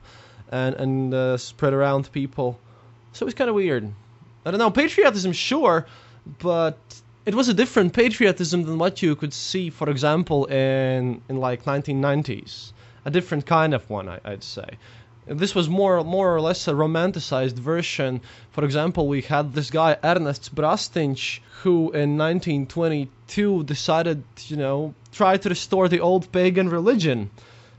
and 0.51 0.75
and 0.75 1.13
uh, 1.13 1.37
spread 1.37 1.73
around 1.73 2.11
people, 2.11 2.59
so 3.13 3.23
it 3.23 3.27
was 3.27 3.33
kind 3.33 3.49
of 3.49 3.55
weird. 3.55 3.91
I 4.45 4.51
don't 4.51 4.59
know, 4.59 4.71
patriotism, 4.71 5.33
sure, 5.33 5.87
but 6.39 6.77
it 7.25 7.35
was 7.35 7.49
a 7.49 7.53
different 7.53 7.93
patriotism 7.93 8.63
than 8.63 8.77
what 8.77 9.01
you 9.01 9.15
could 9.15 9.33
see, 9.33 9.69
for 9.69 9.89
example, 9.89 10.45
in 10.45 11.21
in 11.27 11.37
like 11.37 11.63
1990s. 11.65 12.73
A 13.05 13.11
different 13.11 13.45
kind 13.45 13.73
of 13.73 13.89
one, 13.89 14.09
I, 14.09 14.19
I'd 14.25 14.43
say. 14.43 14.77
This 15.31 15.53
was 15.53 15.69
more 15.69 16.03
more 16.03 16.35
or 16.35 16.41
less 16.41 16.67
a 16.67 16.73
romanticized 16.73 17.59
version. 17.59 18.21
For 18.49 18.63
example, 18.65 19.07
we 19.07 19.21
had 19.21 19.53
this 19.53 19.69
guy 19.69 19.95
Ernest 20.03 20.55
Brastiņš, 20.55 21.39
who 21.61 21.91
in 21.91 22.17
1922 22.17 23.63
decided, 23.63 24.23
you 24.47 24.57
know, 24.57 24.95
try 25.11 25.37
to 25.37 25.49
restore 25.49 25.87
the 25.87 25.99
old 25.99 26.31
pagan 26.31 26.67
religion. 26.67 27.29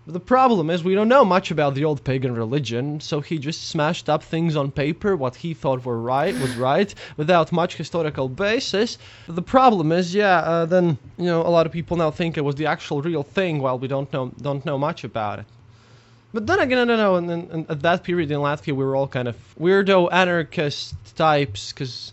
The 0.06 0.20
problem 0.20 0.70
is 0.70 0.84
we 0.84 0.94
don't 0.94 1.08
know 1.08 1.24
much 1.24 1.50
about 1.50 1.74
the 1.74 1.84
old 1.84 2.04
pagan 2.04 2.36
religion, 2.36 3.00
so 3.00 3.20
he 3.20 3.36
just 3.36 3.66
smashed 3.66 4.08
up 4.08 4.22
things 4.22 4.54
on 4.54 4.70
paper 4.70 5.16
what 5.16 5.34
he 5.34 5.52
thought 5.52 5.84
were 5.84 6.00
right 6.00 6.34
was 6.40 6.54
right 6.54 6.94
without 7.16 7.50
much 7.50 7.74
historical 7.74 8.28
basis. 8.28 8.96
The 9.26 9.42
problem 9.42 9.90
is, 9.90 10.14
yeah, 10.14 10.38
uh, 10.38 10.66
then 10.66 10.98
you 11.18 11.26
know 11.26 11.42
a 11.42 11.50
lot 11.50 11.66
of 11.66 11.72
people 11.72 11.96
now 11.96 12.12
think 12.12 12.36
it 12.36 12.44
was 12.44 12.54
the 12.54 12.66
actual 12.66 13.02
real 13.02 13.24
thing 13.24 13.60
while 13.60 13.78
we 13.80 13.88
don't 13.88 14.12
know 14.12 14.30
don't 14.40 14.64
know 14.64 14.78
much 14.78 15.02
about 15.02 15.40
it. 15.40 15.46
But 16.32 16.46
then 16.46 16.60
again, 16.60 16.78
I 16.78 16.84
don't 16.84 16.98
know. 16.98 17.16
And, 17.16 17.30
and, 17.30 17.50
and 17.50 17.70
at 17.70 17.80
that 17.82 18.04
period 18.04 18.30
in 18.30 18.38
Latvia, 18.38 18.68
we 18.68 18.84
were 18.84 18.94
all 18.94 19.08
kind 19.08 19.28
of 19.28 19.36
weirdo 19.58 20.08
anarchist 20.12 20.94
types 21.16 21.72
because 21.72 22.12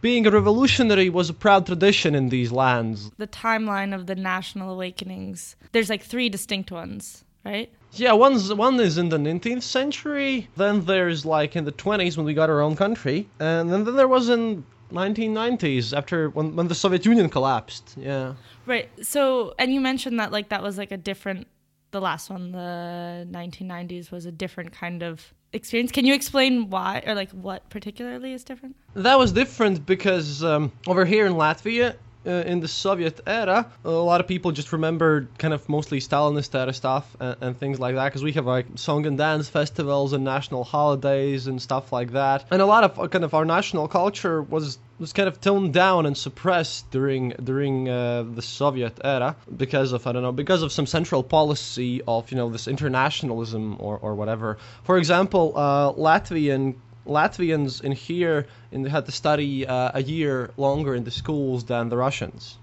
being 0.00 0.26
a 0.26 0.30
revolutionary 0.30 1.10
was 1.10 1.30
a 1.30 1.34
proud 1.34 1.66
tradition 1.66 2.14
in 2.14 2.28
these 2.28 2.52
lands. 2.52 3.10
The 3.18 3.26
timeline 3.26 3.94
of 3.94 4.06
the 4.06 4.14
national 4.14 4.70
awakenings. 4.70 5.56
There's 5.72 5.90
like 5.90 6.02
three 6.02 6.28
distinct 6.28 6.70
ones, 6.70 7.24
right? 7.44 7.70
Yeah, 7.92 8.12
one's 8.12 8.52
one 8.54 8.78
is 8.78 8.98
in 8.98 9.08
the 9.08 9.18
19th 9.18 9.62
century. 9.62 10.48
Then 10.56 10.84
there's 10.84 11.24
like 11.24 11.56
in 11.56 11.64
the 11.64 11.72
20s 11.72 12.16
when 12.16 12.24
we 12.24 12.34
got 12.34 12.48
our 12.48 12.60
own 12.60 12.76
country, 12.76 13.28
and 13.40 13.72
then, 13.72 13.84
then 13.84 13.96
there 13.96 14.08
was 14.08 14.28
in 14.28 14.64
1990s 14.92 15.96
after 15.96 16.30
when 16.30 16.54
when 16.56 16.68
the 16.68 16.74
Soviet 16.74 17.04
Union 17.04 17.28
collapsed. 17.28 17.94
Yeah. 17.96 18.34
Right. 18.66 18.88
So, 19.02 19.54
and 19.58 19.72
you 19.72 19.80
mentioned 19.80 20.20
that 20.20 20.30
like 20.30 20.50
that 20.50 20.62
was 20.62 20.78
like 20.78 20.92
a 20.92 20.96
different 20.96 21.46
the 21.90 22.00
last 22.00 22.30
one, 22.30 22.52
the 22.52 23.26
1990s, 23.30 24.10
was 24.10 24.26
a 24.26 24.32
different 24.32 24.72
kind 24.72 25.02
of 25.02 25.32
experience. 25.52 25.92
Can 25.92 26.04
you 26.04 26.14
explain 26.14 26.70
why, 26.70 27.02
or 27.06 27.14
like 27.14 27.30
what 27.30 27.68
particularly 27.70 28.32
is 28.32 28.44
different? 28.44 28.76
That 28.94 29.18
was 29.18 29.32
different 29.32 29.86
because 29.86 30.44
um, 30.44 30.72
over 30.86 31.04
here 31.04 31.26
in 31.26 31.34
Latvia, 31.34 31.96
uh, 32.26 32.30
in 32.30 32.60
the 32.60 32.68
Soviet 32.68 33.20
era, 33.26 33.70
a 33.84 33.90
lot 33.90 34.20
of 34.20 34.26
people 34.28 34.52
just 34.52 34.72
remember 34.72 35.26
kind 35.38 35.54
of 35.54 35.66
mostly 35.68 36.00
Stalinist 36.00 36.54
era 36.54 36.72
stuff 36.72 37.16
and, 37.18 37.36
and 37.40 37.58
things 37.58 37.80
like 37.80 37.94
that 37.94 38.06
because 38.06 38.22
we 38.22 38.32
have 38.32 38.46
like 38.46 38.66
song 38.74 39.06
and 39.06 39.16
dance 39.16 39.48
festivals 39.48 40.12
and 40.12 40.22
national 40.22 40.64
holidays 40.64 41.46
and 41.46 41.60
stuff 41.60 41.92
like 41.92 42.12
that. 42.12 42.44
And 42.50 42.60
a 42.60 42.66
lot 42.66 42.84
of 42.84 42.98
uh, 42.98 43.08
kind 43.08 43.24
of 43.24 43.32
our 43.34 43.44
national 43.44 43.88
culture 43.88 44.42
was 44.42 44.78
was 45.00 45.14
kind 45.14 45.26
of 45.26 45.40
toned 45.40 45.72
down 45.72 46.04
and 46.04 46.16
suppressed 46.16 46.90
during 46.90 47.30
during 47.42 47.88
uh, 47.88 48.22
the 48.22 48.42
Soviet 48.42 49.00
era 49.02 49.34
because 49.56 49.92
of 49.92 50.06
I 50.06 50.12
don't 50.12 50.22
know 50.22 50.30
because 50.30 50.62
of 50.62 50.70
some 50.70 50.86
central 50.86 51.22
policy 51.22 52.02
of 52.06 52.30
you 52.30 52.36
know 52.36 52.50
this 52.50 52.68
internationalism 52.68 53.76
or, 53.80 53.96
or 53.96 54.14
whatever. 54.14 54.58
For 54.84 54.98
example, 54.98 55.54
uh, 55.56 55.94
Latvian 55.94 56.74
Latvians 57.06 57.82
in 57.82 57.92
here 57.92 58.46
in, 58.70 58.84
had 58.84 59.06
to 59.06 59.12
study 59.12 59.66
uh, 59.66 59.90
a 59.94 60.02
year 60.02 60.50
longer 60.58 60.94
in 60.94 61.04
the 61.04 61.10
schools 61.10 61.64
than 61.64 61.88
the 61.88 61.96
Russians. 61.96 62.58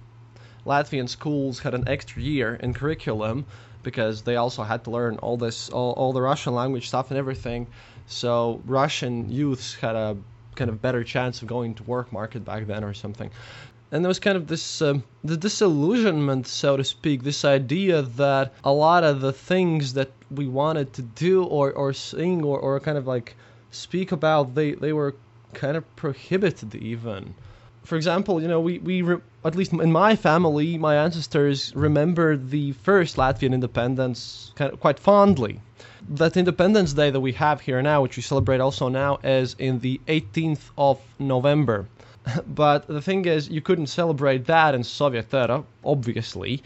Latvian 0.64 1.10
schools 1.10 1.58
had 1.60 1.74
an 1.74 1.88
extra 1.88 2.22
year 2.22 2.54
in 2.54 2.76
curriculum 2.76 3.46
because 3.82 4.22
they 4.22 4.36
also 4.36 4.62
had 4.62 4.84
to 4.84 4.92
learn 4.92 5.18
all 5.18 5.38
this 5.38 5.70
all, 5.70 5.94
all 5.94 6.14
the 6.14 6.22
Russian 6.22 6.54
language 6.54 6.88
stuff 6.88 7.10
and 7.10 7.18
everything. 7.18 7.66
So 8.06 8.62
Russian 8.66 9.32
youths 9.32 9.74
had 9.74 9.96
a 9.96 10.18
kind 10.58 10.70
of 10.70 10.82
better 10.82 11.04
chance 11.04 11.42
of 11.42 11.48
going 11.48 11.74
to 11.76 11.84
work 11.84 12.12
market 12.12 12.44
back 12.44 12.68
then 12.68 12.84
or 12.84 12.94
something. 12.94 13.32
And 13.92 14.04
there 14.04 14.10
was 14.10 14.20
kind 14.20 14.36
of 14.36 14.48
this 14.48 14.82
um, 14.82 15.04
the 15.24 15.38
disillusionment, 15.38 16.46
so 16.48 16.76
to 16.76 16.84
speak, 16.84 17.24
this 17.24 17.46
idea 17.46 18.02
that 18.02 18.54
a 18.66 18.74
lot 18.74 19.06
of 19.06 19.22
the 19.22 19.32
things 19.32 19.94
that 19.94 20.12
we 20.30 20.46
wanted 20.46 20.92
to 20.94 21.02
do 21.02 21.46
or, 21.46 21.72
or 21.72 21.94
sing 21.94 22.44
or, 22.44 22.60
or 22.60 22.80
kind 22.82 22.98
of 22.98 23.08
like 23.08 23.36
speak 23.72 24.12
about, 24.12 24.56
they, 24.56 24.74
they 24.74 24.92
were 24.92 25.16
kind 25.54 25.78
of 25.78 25.96
prohibited 25.96 26.76
even. 26.76 27.34
For 27.84 27.96
example, 27.96 28.42
you 28.42 28.50
know, 28.50 28.60
we, 28.60 28.80
we 28.80 29.02
re- 29.02 29.22
at 29.46 29.56
least 29.56 29.72
in 29.72 29.92
my 29.92 30.18
family, 30.18 30.78
my 30.78 30.96
ancestors 30.98 31.74
remembered 31.74 32.50
the 32.50 32.74
first 32.74 33.16
Latvian 33.16 33.54
independence 33.54 34.52
kind 34.56 34.74
of 34.74 34.82
quite 34.82 35.00
fondly. 35.00 35.62
That 36.10 36.38
Independence 36.38 36.94
Day 36.94 37.10
that 37.10 37.20
we 37.20 37.32
have 37.34 37.62
here 37.62 37.82
now, 37.82 38.02
which 38.02 38.18
we 38.18 38.24
celebrate 38.24 38.60
also 38.60 38.88
now, 38.88 39.18
is 39.24 39.56
in 39.60 39.80
the 39.80 40.00
18th 40.08 40.70
of 40.78 41.00
November. 41.20 41.88
but 42.48 42.88
the 42.88 43.02
thing 43.02 43.26
is, 43.26 43.50
you 43.50 43.62
couldn't 43.62 43.88
celebrate 43.88 44.46
that 44.46 44.76
in 44.76 44.84
Soviet 44.84 45.34
era, 45.34 45.64
obviously. 45.84 46.62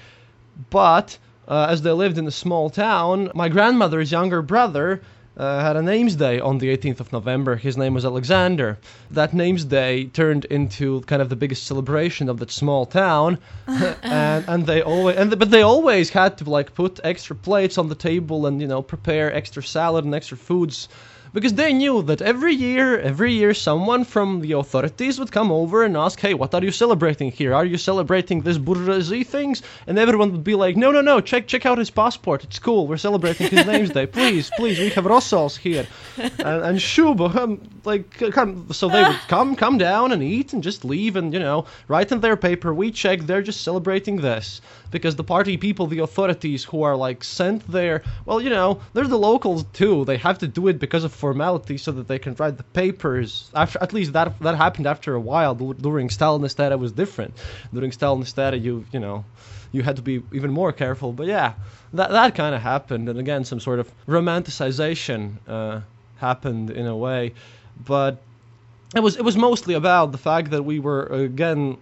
But 0.70 1.18
uh, 1.48 1.68
as 1.70 1.82
they 1.82 1.92
lived 1.92 2.18
in 2.18 2.28
a 2.28 2.32
small 2.32 2.70
town, 2.70 3.32
my 3.34 3.50
grandmother's 3.50 4.12
younger 4.12 4.42
brother 4.42 5.02
uh, 5.38 5.62
had 5.62 5.76
a 5.76 5.82
names 5.82 6.16
day 6.16 6.40
on 6.40 6.58
the 6.58 6.76
18th 6.76 7.00
of 7.00 7.14
November. 7.14 7.56
His 7.56 7.78
name 7.78 7.94
was 7.94 8.06
Alexander. 8.06 8.78
That 9.12 9.34
names 9.34 9.66
day 9.66 10.06
turned 10.06 10.46
into 10.46 11.02
kind 11.02 11.22
of 11.22 11.30
the 11.30 11.36
biggest 11.36 11.66
celebration 11.66 12.30
of 12.30 12.40
that 12.40 12.52
small 12.52 12.86
town, 12.86 13.38
and 13.68 14.46
and 14.48 14.66
they 14.66 14.82
always 14.82 15.18
and 15.18 15.38
but 15.40 15.52
they 15.52 15.62
always 15.62 16.10
had 16.10 16.38
to 16.40 16.50
like 16.50 16.74
put 16.76 17.00
extra 17.04 17.36
plates 17.36 17.78
on 17.78 17.90
the 17.90 17.96
table 17.96 18.46
and 18.46 18.62
you 18.62 18.68
know 18.68 18.82
prepare 18.82 19.34
extra 19.34 19.64
salad 19.64 20.06
and 20.06 20.14
extra 20.14 20.38
foods 20.38 20.90
because 21.34 21.54
they 21.54 21.74
knew 21.74 22.02
that 22.04 22.22
every 22.22 22.54
year, 22.54 23.00
every 23.00 23.34
year, 23.34 23.54
someone 23.54 24.04
from 24.04 24.42
the 24.42 24.54
authorities 24.54 25.20
would 25.20 25.32
come 25.32 25.52
over 25.52 25.84
and 25.84 25.96
ask, 25.96 26.20
"Hey, 26.20 26.34
what 26.34 26.54
are 26.54 26.64
you 26.64 26.72
celebrating 26.72 27.32
here? 27.32 27.54
Are 27.54 27.66
you 27.66 27.78
celebrating 27.78 28.42
this 28.42 28.58
bourgeoisie 28.58 29.24
things?" 29.24 29.62
And 29.88 29.98
everyone 29.98 30.32
would 30.32 30.44
be 30.44 30.56
like, 30.56 30.76
"No, 30.76 30.92
no, 30.92 31.02
no! 31.02 31.22
Check, 31.22 31.48
check 31.48 31.66
out 31.66 31.78
his 31.78 31.90
passport. 31.90 32.44
It's 32.44 32.60
cool. 32.60 32.88
We're 32.88 32.98
celebrating 32.98 33.48
his 33.48 33.66
name's 33.66 33.92
day. 33.92 34.06
Please, 34.06 34.52
please, 34.58 34.80
we 34.80 34.90
have 34.90 35.06
rasols 35.06 35.58
here." 35.58 35.88
And, 36.18 36.64
and 36.68 36.82
Shuba, 36.82 37.26
um, 37.42 37.62
like, 37.86 38.10
come, 38.32 38.68
so 38.72 38.90
they 38.90 39.04
would 39.04 39.22
come, 39.28 39.56
come 39.56 39.78
down 39.78 40.12
and 40.12 40.22
eat 40.22 40.54
and 40.54 40.62
just 40.64 40.84
leave 40.84 41.16
and 41.16 41.34
you 41.34 41.40
know 41.40 41.66
write 41.88 42.12
in 42.12 42.20
their 42.20 42.36
paper. 42.36 42.74
We 42.74 42.92
check. 42.92 43.22
They're 43.22 43.42
just 43.42 43.62
celebrating 43.62 44.18
this 44.18 44.62
because 44.92 45.16
the 45.16 45.24
party 45.24 45.58
people, 45.58 45.88
the 45.88 46.00
authorities 46.00 46.64
who 46.66 46.84
are 46.84 46.96
like 46.96 47.24
sent 47.24 47.66
there, 47.72 48.04
well, 48.26 48.42
you 48.42 48.50
know, 48.50 48.82
they're 48.94 49.08
the 49.08 49.18
locals 49.18 49.64
too. 49.74 50.06
They 50.06 50.18
have 50.18 50.38
to 50.40 50.48
do 50.48 50.68
it 50.68 50.80
because 50.80 51.04
of 51.04 51.14
formality 51.14 51.78
so 51.78 51.92
that 51.94 52.08
they 52.08 52.20
can 52.20 52.36
write 52.36 52.58
the 52.58 52.64
papers. 52.64 53.50
After 53.56 53.82
at 53.82 53.94
least 53.94 54.14
that 54.14 54.38
that 54.42 54.56
happened 54.56 54.88
after 54.88 55.16
a 55.16 55.20
while. 55.20 55.56
During 55.56 56.10
Stalinist 56.10 56.60
era 56.60 56.78
was 56.78 56.92
different. 56.92 57.34
During 57.74 57.92
Stalinist 57.92 58.38
era, 58.38 58.58
you 58.58 58.86
you 58.92 59.00
know, 59.00 59.26
you 59.72 59.82
had 59.82 59.96
to 59.96 60.02
be 60.02 60.22
even 60.34 60.52
more 60.52 60.72
careful. 60.74 61.14
But 61.14 61.28
yeah, 61.28 61.54
that 61.94 62.12
that 62.12 62.36
kind 62.36 62.54
of 62.54 62.62
happened, 62.62 63.10
and 63.10 63.18
again, 63.20 63.46
some 63.46 63.60
sort 63.60 63.80
of 63.80 63.90
romanticization 64.08 65.38
uh, 65.48 65.82
happened 66.18 66.70
in 66.70 66.86
a 66.86 66.96
way, 66.96 67.34
but. 67.86 68.22
It 68.94 69.00
was 69.00 69.16
it 69.16 69.24
was 69.24 69.38
mostly 69.38 69.74
about 69.76 70.12
the 70.12 70.18
fact 70.18 70.52
that 70.52 70.64
we 70.64 70.78
were 70.80 71.06
again 71.06 71.78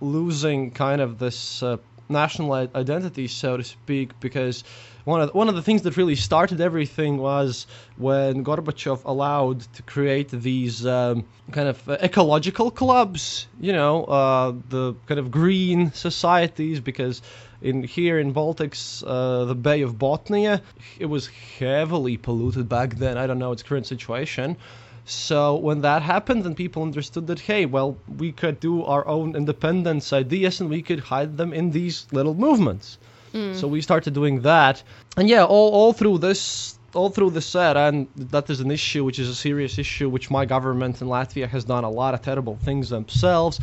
losing 0.00 0.70
kind 0.70 1.00
of 1.00 1.18
this 1.18 1.62
uh, 1.62 1.76
national 2.10 2.52
identity, 2.52 3.28
so 3.28 3.56
to 3.56 3.64
speak, 3.64 4.18
because 4.20 4.64
one 5.04 5.20
of 5.22 5.34
one 5.34 5.48
of 5.48 5.54
the 5.54 5.62
things 5.62 5.82
that 5.82 5.96
really 5.96 6.16
started 6.16 6.60
everything 6.60 7.16
was 7.18 7.66
when 7.96 8.44
Gorbachev 8.44 9.04
allowed 9.04 9.60
to 9.74 9.82
create 9.82 10.28
these 10.30 10.84
um, 10.86 11.24
kind 11.52 11.68
of 11.68 11.88
ecological 11.88 12.70
clubs, 12.70 13.46
you 13.60 13.72
know, 13.72 14.04
uh, 14.04 14.52
the 14.68 14.94
kind 15.06 15.18
of 15.18 15.30
green 15.30 15.92
societies, 15.92 16.80
because 16.80 17.22
in 17.62 17.82
here 17.82 18.18
in 18.18 18.32
Baltics, 18.34 19.02
uh, 19.06 19.44
the 19.44 19.54
Bay 19.54 19.82
of 19.82 19.94
Bothnia, 19.94 20.62
it 20.98 21.06
was 21.06 21.28
heavily 21.58 22.16
polluted 22.16 22.68
back 22.68 22.94
then. 22.94 23.16
I 23.18 23.26
don't 23.26 23.38
know 23.38 23.52
its 23.52 23.62
current 23.62 23.86
situation. 23.86 24.56
So 25.04 25.56
when 25.56 25.80
that 25.82 26.02
happened, 26.02 26.46
and 26.46 26.56
people 26.56 26.82
understood 26.82 27.26
that, 27.26 27.40
hey, 27.40 27.66
well, 27.66 27.96
we 28.18 28.32
could 28.32 28.60
do 28.60 28.84
our 28.84 29.06
own 29.06 29.34
independence 29.34 30.12
ideas 30.12 30.60
and 30.60 30.70
we 30.70 30.82
could 30.82 31.00
hide 31.00 31.36
them 31.36 31.52
in 31.52 31.70
these 31.70 32.06
little 32.12 32.34
movements. 32.34 32.98
Mm. 33.34 33.54
So 33.54 33.68
we 33.68 33.80
started 33.80 34.12
doing 34.14 34.40
that, 34.42 34.82
and 35.16 35.28
yeah, 35.28 35.44
all 35.44 35.70
all 35.70 35.92
through 35.92 36.18
this. 36.18 36.76
All 36.92 37.08
through 37.08 37.30
the 37.30 37.40
set, 37.40 37.76
and 37.76 38.08
that 38.16 38.50
is 38.50 38.58
an 38.58 38.72
issue, 38.72 39.04
which 39.04 39.20
is 39.20 39.28
a 39.28 39.34
serious 39.34 39.78
issue, 39.78 40.08
which 40.08 40.28
my 40.28 40.44
government 40.44 41.00
in 41.00 41.06
Latvia 41.06 41.48
has 41.48 41.62
done 41.64 41.84
a 41.84 41.88
lot 41.88 42.14
of 42.14 42.20
terrible 42.20 42.56
things 42.64 42.88
themselves. 42.88 43.60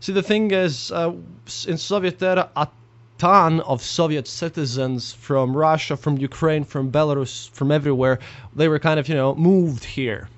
See, 0.00 0.12
the 0.12 0.24
thing 0.24 0.50
is, 0.50 0.90
uh, 0.90 1.12
in 1.68 1.78
Soviet 1.78 2.20
era, 2.20 2.50
a 2.56 2.66
ton 3.18 3.60
of 3.60 3.80
Soviet 3.80 4.26
citizens 4.26 5.12
from 5.12 5.56
Russia, 5.56 5.96
from 5.96 6.18
Ukraine, 6.18 6.64
from 6.64 6.90
Belarus, 6.90 7.48
from 7.50 7.70
everywhere, 7.70 8.18
they 8.56 8.66
were 8.66 8.80
kind 8.80 8.98
of, 8.98 9.08
you 9.08 9.14
know, 9.14 9.36
moved 9.36 9.84
here 9.84 10.28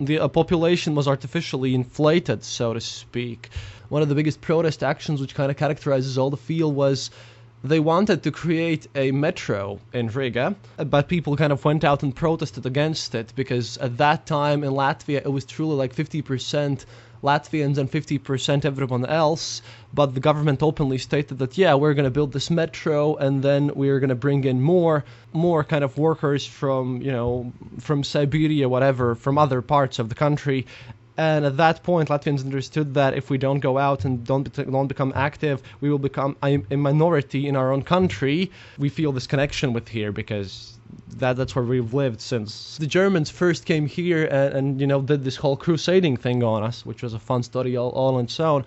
the 0.00 0.18
uh, 0.18 0.28
population 0.28 0.94
was 0.94 1.08
artificially 1.08 1.74
inflated, 1.74 2.44
so 2.44 2.74
to 2.74 2.80
speak. 2.80 3.48
one 3.88 4.02
of 4.02 4.08
the 4.08 4.14
biggest 4.14 4.40
protest 4.40 4.82
actions, 4.82 5.20
which 5.20 5.34
kind 5.34 5.50
of 5.50 5.56
characterizes 5.56 6.18
all 6.18 6.30
the 6.30 6.36
field, 6.36 6.74
was 6.74 7.10
they 7.64 7.80
wanted 7.80 8.22
to 8.22 8.30
create 8.30 8.86
a 8.94 9.10
metro 9.10 9.80
in 9.92 10.08
Riga, 10.08 10.54
but 10.76 11.08
people 11.08 11.36
kind 11.36 11.52
of 11.52 11.64
went 11.64 11.84
out 11.84 12.02
and 12.02 12.14
protested 12.14 12.66
against 12.66 13.14
it 13.14 13.32
because 13.34 13.76
at 13.78 13.96
that 13.98 14.26
time 14.26 14.62
in 14.62 14.72
Latvia 14.72 15.18
it 15.24 15.32
was 15.32 15.44
truly 15.44 15.74
like 15.74 15.94
50% 15.94 16.84
Latvians 17.22 17.78
and 17.78 17.90
50% 17.90 18.64
everyone 18.64 19.06
else. 19.06 19.62
But 19.94 20.14
the 20.14 20.20
government 20.20 20.62
openly 20.62 20.98
stated 20.98 21.38
that 21.38 21.56
yeah, 21.56 21.74
we're 21.74 21.94
going 21.94 22.04
to 22.04 22.10
build 22.10 22.32
this 22.32 22.50
metro 22.50 23.16
and 23.16 23.42
then 23.42 23.72
we're 23.74 24.00
going 24.00 24.10
to 24.10 24.14
bring 24.14 24.44
in 24.44 24.60
more 24.60 25.04
more 25.32 25.64
kind 25.64 25.84
of 25.84 25.98
workers 25.98 26.46
from 26.46 27.02
you 27.02 27.12
know 27.12 27.52
from 27.80 28.04
Siberia, 28.04 28.68
whatever, 28.68 29.14
from 29.14 29.38
other 29.38 29.62
parts 29.62 29.98
of 29.98 30.08
the 30.08 30.14
country, 30.14 30.66
and 31.16 31.46
at 31.46 31.56
that 31.56 31.82
point, 31.82 32.10
Latvians 32.10 32.44
understood 32.44 32.94
that 32.94 33.14
if 33.14 33.30
we 33.30 33.38
don't 33.38 33.60
go 33.60 33.78
out 33.78 34.04
and 34.04 34.24
don't, 34.24 34.52
don't 34.70 34.86
become 34.86 35.12
active, 35.14 35.62
we 35.80 35.90
will 35.90 35.98
become 35.98 36.36
a 36.42 36.58
minority 36.76 37.48
in 37.48 37.56
our 37.56 37.72
own 37.72 37.82
country. 37.82 38.50
We 38.76 38.90
feel 38.90 39.12
this 39.12 39.26
connection 39.26 39.72
with 39.72 39.88
here 39.88 40.12
because 40.12 40.75
that 41.18 41.36
that's 41.36 41.56
where 41.56 41.64
we've 41.64 41.94
lived 41.94 42.20
since 42.20 42.76
the 42.78 42.86
Germans 42.86 43.30
first 43.30 43.64
came 43.64 43.86
here 43.86 44.24
and, 44.24 44.54
and 44.54 44.80
you 44.80 44.86
know 44.86 45.00
did 45.00 45.24
this 45.24 45.36
whole 45.36 45.56
crusading 45.56 46.16
thing 46.16 46.42
on 46.42 46.62
us, 46.62 46.84
which 46.84 47.02
was 47.02 47.14
a 47.14 47.18
fun 47.18 47.42
study 47.42 47.76
all, 47.76 47.90
all 47.90 48.16
on 48.16 48.24
its 48.24 48.38
own. 48.40 48.64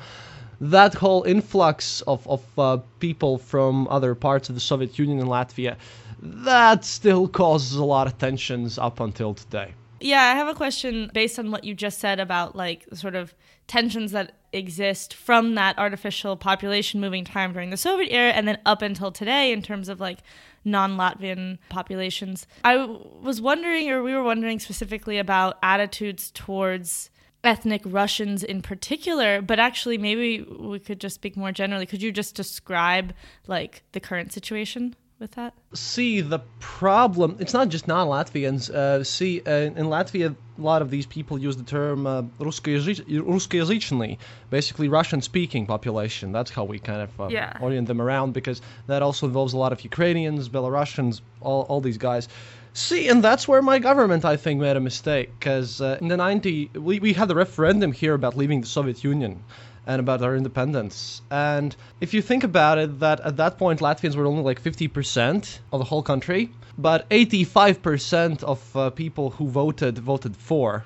That 0.62 0.94
whole 0.94 1.24
influx 1.24 2.02
of, 2.02 2.28
of 2.28 2.44
uh, 2.60 2.78
people 3.00 3.38
from 3.38 3.88
other 3.88 4.14
parts 4.14 4.50
of 4.50 4.56
the 4.56 4.62
Soviet 4.62 5.00
Union 5.00 5.20
and 5.20 5.30
Latvia, 5.30 5.78
that 6.22 6.84
still 6.84 7.30
causes 7.30 7.78
a 7.78 7.86
lot 7.86 8.08
of 8.08 8.18
tensions 8.18 8.78
up 8.78 9.00
until 9.00 9.34
today. 9.34 9.74
Yeah, 10.02 10.22
I 10.22 10.36
have 10.36 10.48
a 10.48 10.54
question 10.54 11.12
based 11.14 11.40
on 11.40 11.52
what 11.52 11.64
you 11.64 11.74
just 11.74 12.00
said 12.00 12.20
about 12.20 12.56
like 12.56 12.86
sort 12.94 13.16
of 13.16 13.34
tensions 13.68 14.12
that 14.12 14.34
exist 14.52 15.14
from 15.14 15.56
that 15.56 15.78
artificial 15.78 16.36
population 16.36 17.00
moving 17.00 17.24
time 17.24 17.54
during 17.54 17.70
the 17.70 17.78
Soviet 17.78 18.12
era 18.12 18.32
and 18.32 18.48
then 18.48 18.58
up 18.66 18.82
until 18.82 19.12
today 19.12 19.52
in 19.52 19.62
terms 19.62 19.90
of 19.90 20.00
like 20.00 20.20
non 20.66 20.98
Latvian 20.98 21.58
populations. 21.70 22.48
I 22.64 22.78
was 23.22 23.42
wondering, 23.42 23.90
or 23.90 24.04
we 24.04 24.14
were 24.14 24.24
wondering 24.24 24.60
specifically 24.60 25.18
about 25.18 25.58
attitudes 25.64 26.32
towards 26.32 27.10
ethnic 27.44 27.82
Russians 27.86 28.44
in 28.44 28.62
particular, 28.62 29.42
but 29.42 29.60
actually 29.60 29.98
maybe 29.98 30.42
we 30.42 30.80
could 30.80 31.00
just 31.00 31.16
speak 31.16 31.38
more 31.38 31.52
generally. 31.52 31.86
Could 31.86 32.02
you 32.02 32.12
just 32.12 32.36
describe 32.36 33.14
like 33.48 33.84
the 33.94 34.00
current 34.00 34.34
situation? 34.34 34.96
with 35.20 35.32
that? 35.32 35.54
See, 35.74 36.22
the 36.22 36.40
problem, 36.60 37.38
it's 37.40 37.54
not 37.54 37.70
just 37.70 37.88
non 37.88 38.08
Latvians. 38.08 38.70
Uh, 38.70 39.04
see, 39.04 39.42
uh, 39.46 39.52
in 39.52 39.88
Latvia, 39.88 40.36
a 40.58 40.62
lot 40.62 40.82
of 40.82 40.90
these 40.90 41.06
people 41.06 41.38
use 41.38 41.58
the 41.58 41.64
term 41.64 42.08
uh, 42.08 42.24
русскоязычный, 42.40 44.18
basically 44.50 44.88
Russian 44.88 45.22
speaking 45.22 45.66
population. 45.66 46.32
That's 46.32 46.52
how 46.52 46.64
we 46.64 46.80
kind 46.80 47.02
of 47.02 47.20
uh, 47.20 47.28
yeah. 47.28 47.58
orient 47.62 47.88
them 47.88 48.02
around 48.02 48.34
because 48.34 48.62
that 48.88 49.02
also 49.02 49.28
involves 49.28 49.54
a 49.54 49.58
lot 49.58 49.74
of 49.74 49.84
Ukrainians, 49.84 50.50
Belarusians, 50.50 51.22
all, 51.42 51.64
all 51.64 51.82
these 51.82 51.98
guys. 51.98 52.28
See, 52.74 53.08
and 53.10 53.24
that's 53.24 53.48
where 53.48 53.62
my 53.62 53.80
government, 53.80 54.24
I 54.26 54.38
think, 54.38 54.62
made 54.62 54.78
a 54.78 54.80
mistake 54.80 55.32
because 55.40 55.82
uh, 55.82 55.98
in 56.00 56.08
the 56.08 56.16
90s, 56.16 56.78
we, 56.78 57.00
we 57.00 57.14
had 57.14 57.30
a 57.32 57.36
referendum 57.36 57.92
here 57.92 58.14
about 58.14 58.38
leaving 58.38 58.62
the 58.62 58.68
Soviet 58.68 59.04
Union 59.04 59.44
and 59.90 60.00
about 60.00 60.22
our 60.22 60.36
independence. 60.36 61.24
And 61.32 61.76
if 62.00 62.14
you 62.14 62.22
think 62.22 62.44
about 62.44 62.78
it, 62.78 63.00
that 63.00 63.20
at 63.22 63.38
that 63.38 63.58
point 63.58 63.80
Latvians 63.80 64.16
were 64.16 64.28
only 64.28 64.44
like 64.44 64.62
50% 64.62 65.60
of 65.74 65.80
the 65.80 65.84
whole 65.84 66.04
country, 66.04 66.52
but 66.78 67.10
85% 67.10 68.44
of 68.44 68.60
uh, 68.78 68.92
people 68.92 69.32
who 69.32 69.48
voted 69.50 69.98
voted 69.98 70.36
for 70.38 70.86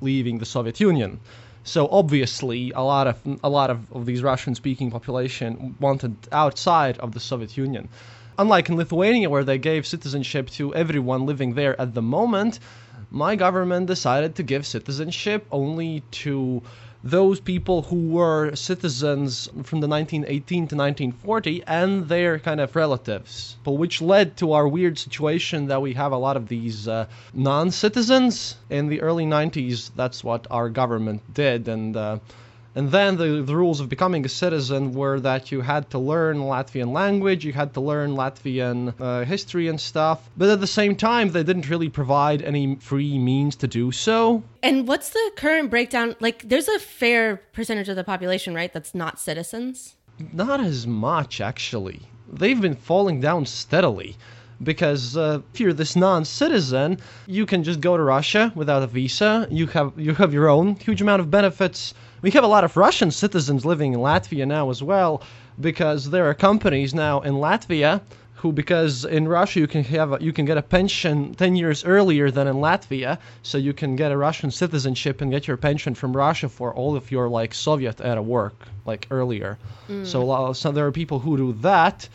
leaving 0.00 0.38
the 0.38 0.46
Soviet 0.46 0.80
Union. 0.80 1.20
So 1.62 1.86
obviously, 2.00 2.72
a 2.72 2.82
lot 2.82 3.06
of 3.06 3.16
a 3.44 3.50
lot 3.58 3.70
of, 3.70 3.78
of 3.92 4.04
these 4.04 4.20
Russian-speaking 4.20 4.90
population 4.90 5.76
wanted 5.78 6.16
outside 6.32 6.98
of 6.98 7.12
the 7.12 7.20
Soviet 7.20 7.56
Union. 7.56 7.88
Unlike 8.36 8.70
in 8.70 8.76
Lithuania, 8.76 9.30
where 9.30 9.44
they 9.44 9.58
gave 9.58 9.86
citizenship 9.86 10.50
to 10.58 10.74
everyone 10.74 11.24
living 11.24 11.54
there 11.54 11.80
at 11.80 11.94
the 11.94 12.02
moment, 12.02 12.58
my 13.10 13.36
government 13.36 13.86
decided 13.86 14.34
to 14.36 14.42
give 14.42 14.66
citizenship 14.66 15.46
only 15.52 16.02
to 16.22 16.62
those 17.02 17.40
people 17.40 17.82
who 17.82 18.08
were 18.08 18.54
citizens 18.54 19.46
from 19.62 19.80
the 19.80 19.88
1918 19.88 20.68
to 20.68 20.76
1940 20.76 21.62
and 21.66 22.08
their 22.08 22.38
kind 22.38 22.60
of 22.60 22.76
relatives, 22.76 23.56
which 23.64 24.02
led 24.02 24.36
to 24.36 24.52
our 24.52 24.68
weird 24.68 24.98
situation 24.98 25.66
that 25.66 25.80
we 25.80 25.94
have 25.94 26.12
a 26.12 26.16
lot 26.16 26.36
of 26.36 26.48
these 26.48 26.86
uh, 26.86 27.06
non-citizens 27.32 28.56
in 28.68 28.88
the 28.88 29.00
early 29.00 29.24
90s. 29.24 29.90
That's 29.96 30.22
what 30.22 30.46
our 30.50 30.68
government 30.68 31.22
did, 31.32 31.68
and 31.68 31.96
uh, 31.96 32.18
and 32.74 32.90
then 32.90 33.16
the, 33.16 33.42
the 33.42 33.56
rules 33.56 33.80
of 33.80 33.88
becoming 33.88 34.24
a 34.24 34.28
citizen 34.28 34.92
were 34.92 35.18
that 35.20 35.50
you 35.50 35.60
had 35.60 35.90
to 35.90 35.98
learn 35.98 36.38
Latvian 36.38 36.92
language, 36.92 37.44
you 37.44 37.52
had 37.52 37.74
to 37.74 37.80
learn 37.80 38.10
Latvian 38.10 38.94
uh, 39.00 39.24
history 39.24 39.68
and 39.68 39.80
stuff, 39.80 40.28
but 40.36 40.48
at 40.48 40.60
the 40.60 40.66
same 40.66 40.94
time, 40.94 41.30
they 41.30 41.42
didn't 41.42 41.68
really 41.68 41.88
provide 41.88 42.42
any 42.42 42.76
free 42.76 43.18
means 43.18 43.56
to 43.56 43.66
do 43.66 43.90
so. 43.90 44.42
And 44.62 44.86
what's 44.86 45.10
the 45.10 45.30
current 45.36 45.70
breakdown? 45.70 46.14
Like, 46.20 46.48
there's 46.48 46.68
a 46.68 46.78
fair 46.78 47.38
percentage 47.52 47.88
of 47.88 47.96
the 47.96 48.04
population, 48.04 48.54
right, 48.54 48.72
that's 48.72 48.94
not 48.94 49.18
citizens? 49.18 49.96
Not 50.32 50.60
as 50.60 50.86
much, 50.86 51.40
actually. 51.40 52.02
They've 52.32 52.60
been 52.60 52.76
falling 52.76 53.20
down 53.20 53.46
steadily 53.46 54.16
because 54.62 55.16
uh, 55.16 55.40
if 55.52 55.60
you're 55.60 55.72
this 55.72 55.96
non-citizen, 55.96 56.98
you 57.26 57.46
can 57.46 57.64
just 57.64 57.80
go 57.80 57.96
to 57.96 58.02
Russia 58.02 58.52
without 58.54 58.82
a 58.82 58.86
visa. 58.86 59.48
You 59.50 59.66
have 59.68 59.92
you 59.96 60.14
have 60.14 60.32
your 60.34 60.48
own 60.48 60.76
huge 60.76 61.00
amount 61.00 61.20
of 61.20 61.30
benefits. 61.30 61.94
We 62.22 62.30
have 62.32 62.44
a 62.44 62.48
lot 62.48 62.64
of 62.64 62.76
Russian 62.76 63.10
citizens 63.10 63.64
living 63.64 63.94
in 63.94 64.00
Latvia 64.00 64.46
now 64.46 64.70
as 64.70 64.82
well, 64.82 65.22
because 65.58 66.10
there 66.10 66.28
are 66.28 66.34
companies 66.34 66.94
now 66.94 67.20
in 67.20 67.34
Latvia 67.34 68.00
who, 68.34 68.52
because 68.52 69.04
in 69.04 69.28
Russia 69.28 69.60
you 69.60 69.66
can 69.66 69.84
have 69.84 70.12
a, 70.12 70.18
you 70.20 70.32
can 70.32 70.46
get 70.46 70.56
a 70.56 70.62
pension 70.62 71.34
10 71.34 71.56
years 71.56 71.84
earlier 71.84 72.30
than 72.30 72.46
in 72.46 72.56
Latvia, 72.56 73.18
so 73.42 73.58
you 73.58 73.74
can 73.74 73.96
get 73.96 74.12
a 74.12 74.16
Russian 74.16 74.50
citizenship 74.50 75.20
and 75.20 75.30
get 75.30 75.46
your 75.46 75.58
pension 75.58 75.94
from 75.94 76.16
Russia 76.16 76.48
for 76.48 76.74
all 76.74 76.96
of 76.96 77.10
your 77.10 77.28
like 77.28 77.52
Soviet 77.52 78.00
era 78.00 78.22
work 78.22 78.54
like 78.86 79.06
earlier. 79.10 79.58
Mm. 79.88 80.06
So, 80.06 80.52
so 80.54 80.72
there 80.72 80.86
are 80.86 80.92
people 80.92 81.18
who 81.18 81.36
do 81.36 81.52
that 81.60 82.08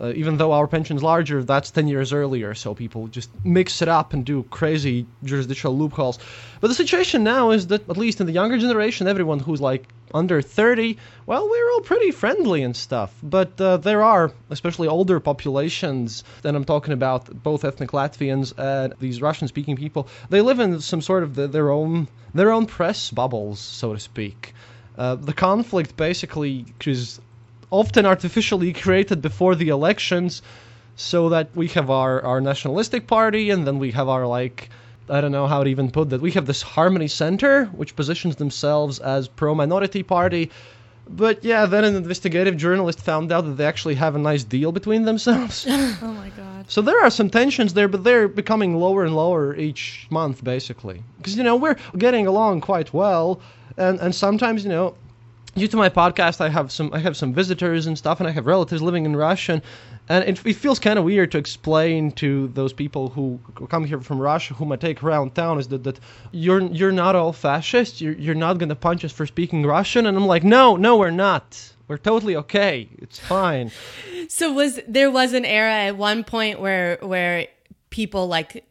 uh, 0.00 0.12
even 0.14 0.36
though 0.36 0.52
our 0.52 0.66
pension's 0.66 1.02
larger, 1.02 1.42
that's 1.42 1.70
10 1.70 1.88
years 1.88 2.12
earlier, 2.12 2.54
so 2.54 2.74
people 2.74 3.08
just 3.08 3.30
mix 3.44 3.80
it 3.82 3.88
up 3.88 4.12
and 4.12 4.24
do 4.24 4.42
crazy 4.44 5.06
jurisdictional 5.24 5.76
loopholes. 5.76 6.18
But 6.60 6.68
the 6.68 6.74
situation 6.74 7.24
now 7.24 7.50
is 7.50 7.68
that, 7.68 7.88
at 7.88 7.96
least 7.96 8.20
in 8.20 8.26
the 8.26 8.32
younger 8.32 8.58
generation, 8.58 9.08
everyone 9.08 9.38
who's 9.38 9.60
like 9.60 9.88
under 10.14 10.42
30, 10.42 10.98
well, 11.26 11.48
we're 11.48 11.70
all 11.72 11.80
pretty 11.80 12.10
friendly 12.10 12.62
and 12.62 12.76
stuff. 12.76 13.14
But 13.22 13.60
uh, 13.60 13.78
there 13.78 14.02
are, 14.02 14.32
especially 14.50 14.88
older 14.88 15.18
populations, 15.20 16.24
and 16.44 16.56
I'm 16.56 16.64
talking 16.64 16.92
about 16.92 17.42
both 17.42 17.64
ethnic 17.64 17.90
Latvians 17.90 18.52
and 18.58 18.94
these 19.00 19.22
Russian 19.22 19.48
speaking 19.48 19.76
people, 19.76 20.08
they 20.28 20.40
live 20.40 20.60
in 20.60 20.80
some 20.80 21.00
sort 21.00 21.22
of 21.22 21.34
the, 21.34 21.48
their 21.48 21.70
own 21.70 22.08
their 22.34 22.52
own 22.52 22.66
press 22.66 23.10
bubbles, 23.10 23.58
so 23.60 23.94
to 23.94 24.00
speak. 24.00 24.52
Uh, 24.98 25.14
the 25.14 25.32
conflict 25.32 25.96
basically 25.96 26.66
is 26.84 27.20
often 27.70 28.06
artificially 28.06 28.72
created 28.72 29.20
before 29.22 29.54
the 29.54 29.68
elections 29.68 30.42
so 30.96 31.28
that 31.28 31.48
we 31.54 31.68
have 31.68 31.90
our, 31.90 32.22
our 32.22 32.40
nationalistic 32.40 33.06
party 33.06 33.50
and 33.50 33.66
then 33.66 33.78
we 33.78 33.90
have 33.90 34.08
our 34.08 34.26
like 34.26 34.70
I 35.08 35.20
don't 35.20 35.32
know 35.32 35.46
how 35.46 35.62
to 35.62 35.70
even 35.70 35.92
put 35.92 36.10
that. 36.10 36.20
We 36.20 36.32
have 36.32 36.46
this 36.46 36.62
Harmony 36.62 37.06
Center, 37.06 37.66
which 37.66 37.94
positions 37.94 38.36
themselves 38.36 38.98
as 38.98 39.28
pro-minority 39.28 40.02
party, 40.02 40.50
but 41.08 41.44
yeah, 41.44 41.66
then 41.66 41.84
an 41.84 41.94
investigative 41.94 42.56
journalist 42.56 43.00
found 43.00 43.30
out 43.30 43.42
that 43.42 43.56
they 43.56 43.64
actually 43.64 43.94
have 43.94 44.16
a 44.16 44.18
nice 44.18 44.42
deal 44.42 44.72
between 44.72 45.04
themselves. 45.04 45.64
oh 45.68 46.12
my 46.12 46.30
god. 46.36 46.68
So 46.68 46.82
there 46.82 47.00
are 47.00 47.10
some 47.10 47.30
tensions 47.30 47.74
there, 47.74 47.86
but 47.86 48.02
they're 48.02 48.26
becoming 48.26 48.76
lower 48.76 49.04
and 49.04 49.14
lower 49.14 49.54
each 49.54 50.08
month, 50.10 50.42
basically. 50.42 51.02
Because 51.18 51.36
you 51.36 51.44
know 51.44 51.54
we're 51.54 51.76
getting 51.96 52.26
along 52.26 52.60
quite 52.62 52.92
well, 52.92 53.40
and 53.76 54.00
and 54.00 54.14
sometimes 54.14 54.64
you 54.64 54.70
know 54.70 54.96
due 55.56 55.68
to 55.68 55.76
my 55.76 55.88
podcast, 55.88 56.40
I 56.40 56.48
have 56.48 56.70
some 56.70 56.90
I 56.92 56.98
have 56.98 57.16
some 57.16 57.32
visitors 57.32 57.86
and 57.86 57.96
stuff, 57.96 58.20
and 58.20 58.28
I 58.28 58.32
have 58.32 58.46
relatives 58.46 58.82
living 58.82 59.04
in 59.04 59.16
Russia, 59.16 59.62
and 60.08 60.24
it, 60.24 60.44
it 60.44 60.54
feels 60.54 60.78
kind 60.78 60.98
of 60.98 61.04
weird 61.04 61.32
to 61.32 61.38
explain 61.38 62.12
to 62.12 62.48
those 62.48 62.72
people 62.72 63.08
who 63.08 63.40
come 63.68 63.84
here 63.84 64.00
from 64.00 64.18
Russia, 64.18 64.54
whom 64.54 64.72
I 64.72 64.76
take 64.76 65.02
around 65.02 65.34
town, 65.34 65.58
is 65.58 65.68
that, 65.68 65.84
that 65.84 65.98
you're 66.32 66.62
you're 66.62 66.92
not 66.92 67.16
all 67.16 67.32
fascists. 67.32 68.00
You're 68.00 68.14
you're 68.14 68.34
not 68.34 68.58
gonna 68.58 68.76
punch 68.76 69.04
us 69.04 69.12
for 69.12 69.26
speaking 69.26 69.64
Russian, 69.64 70.06
and 70.06 70.16
I'm 70.16 70.26
like, 70.26 70.44
no, 70.44 70.76
no, 70.76 70.96
we're 70.96 71.10
not. 71.10 71.72
We're 71.88 71.98
totally 71.98 72.36
okay. 72.36 72.88
It's 72.98 73.18
fine. 73.18 73.70
so 74.28 74.52
was 74.52 74.80
there 74.86 75.10
was 75.10 75.32
an 75.32 75.44
era 75.44 75.72
at 75.72 75.96
one 75.96 76.24
point 76.24 76.60
where 76.60 76.98
where 77.00 77.46
people 77.90 78.26
like 78.26 78.64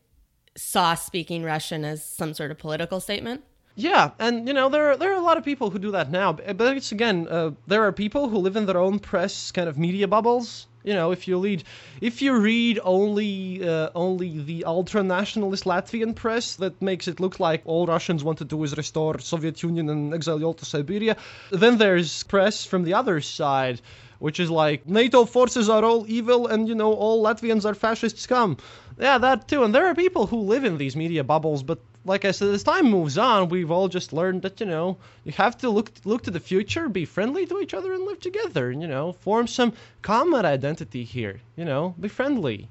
saw 0.58 0.96
speaking 0.96 1.44
Russian 1.44 1.84
as 1.84 2.04
some 2.04 2.34
sort 2.34 2.52
of 2.52 2.58
political 2.58 3.00
statement? 3.00 3.44
Yeah, 3.76 4.12
and 4.20 4.48
you 4.48 4.54
know 4.54 4.70
there 4.70 4.92
are, 4.92 4.98
there 4.98 5.12
are 5.12 5.20
a 5.20 5.24
lot 5.24 5.38
of 5.38 5.44
people 5.44 5.70
who 5.70 5.80
do 5.80 5.92
that 5.92 6.10
now, 6.10 6.34
but 6.34 6.78
it's 6.78 6.92
again 6.92 7.28
uh, 7.30 7.52
there 7.68 7.84
are 7.84 7.92
people 7.92 8.30
who 8.30 8.38
live 8.38 8.56
in 8.56 8.66
their 8.66 8.78
own 8.78 9.00
press 9.00 9.52
kind 9.52 9.68
of 9.68 9.78
media 9.78 10.08
bubbles, 10.08 10.68
You 10.86 10.94
know, 10.94 11.12
if 11.12 11.28
you 11.28 11.40
read, 11.40 11.64
if 12.00 12.22
you 12.22 12.38
read 12.38 12.80
only 12.84 13.68
uh, 13.68 13.90
only 13.96 14.38
the 14.38 14.66
ultra 14.66 15.02
nationalist 15.02 15.64
Latvian 15.66 16.14
press 16.14 16.56
that 16.58 16.80
makes 16.80 17.08
it 17.08 17.20
look 17.20 17.40
like 17.40 17.64
all 17.66 17.88
Russians 17.88 18.24
want 18.24 18.38
to 18.38 18.46
do 18.46 18.64
is 18.64 18.78
restore 18.78 19.18
Soviet 19.18 19.64
Union 19.64 19.90
and 19.90 20.14
exile 20.14 20.44
all 20.44 20.54
to 20.54 20.66
Siberia, 20.66 21.18
then 21.50 21.80
there's 21.80 22.22
press 22.24 22.66
from 22.66 22.84
the 22.84 22.94
other 22.94 23.20
side, 23.20 23.82
which 24.20 24.40
is 24.40 24.50
like 24.50 24.88
NATO 24.88 25.26
forces 25.26 25.70
are 25.70 25.84
all 25.84 26.06
evil 26.08 26.48
and 26.48 26.68
you 26.68 26.76
know 26.76 26.94
all 26.94 27.24
Latvians 27.24 27.66
are 27.66 27.74
fascist 27.74 28.18
scum. 28.18 28.58
Yeah, 29.00 29.18
that 29.18 29.48
too. 29.48 29.64
And 29.64 29.76
there 29.76 29.86
are 29.88 29.96
people 29.96 30.28
who 30.28 30.40
live 30.40 30.64
in 30.64 30.78
these 30.78 30.96
media 30.96 31.24
bubbles, 31.24 31.64
but 31.64 31.80
like 32.06 32.24
I 32.24 32.32
said, 32.32 32.50
as 32.50 32.64
time 32.64 32.86
moves 32.86 33.18
on, 33.18 33.50
we've 33.50 33.72
all 33.72 33.88
just 33.88 34.14
learned 34.14 34.44
that 34.44 34.60
you 34.60 34.66
know 34.68 34.98
you 35.24 35.32
have 35.34 35.58
to 35.58 35.70
look 35.70 35.92
look 36.06 36.24
to 36.24 36.32
the 36.32 36.40
future, 36.40 36.88
be 36.88 37.06
friendly 37.06 37.46
to 37.48 37.60
each 37.60 37.74
other, 37.74 37.94
and 37.94 38.06
live 38.06 38.20
together. 38.20 38.70
And 38.70 38.82
you 38.82 38.88
know, 38.88 39.14
form 39.14 39.48
some 39.48 39.74
common 40.02 40.46
identity 40.46 41.04
here. 41.04 41.42
You 41.56 41.66
know, 41.66 41.96
be 42.00 42.08
friendly. 42.08 42.70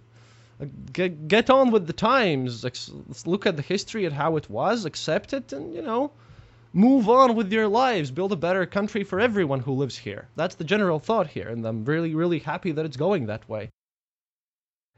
Uh, 0.61 0.67
Get, 0.93 1.27
get 1.27 1.51
on 1.51 1.73
with 1.73 1.89
the 1.89 1.93
times. 1.93 2.65
Look 3.27 3.45
at 3.47 3.57
the 3.57 3.63
history 3.63 4.05
and 4.05 4.15
how 4.15 4.37
it 4.37 4.49
was. 4.49 4.85
Accept 4.85 5.33
it, 5.33 5.53
and 5.53 5.75
you 5.75 5.83
know, 5.83 6.13
move 6.77 7.09
on 7.09 7.37
with 7.37 7.53
your 7.53 7.69
lives. 7.69 8.11
Build 8.11 8.33
a 8.33 8.37
better 8.37 8.67
country 8.67 9.05
for 9.05 9.21
everyone 9.21 9.61
who 9.61 9.75
lives 9.75 9.97
here. 9.97 10.27
That's 10.35 10.57
the 10.57 10.65
general 10.65 10.99
thought 10.99 11.29
here, 11.29 11.49
and 11.49 11.65
I'm 11.65 11.85
really, 11.85 12.17
really 12.17 12.41
happy 12.41 12.73
that 12.73 12.85
it's 12.85 12.97
going 12.97 13.27
that 13.27 13.49
way. 13.49 13.71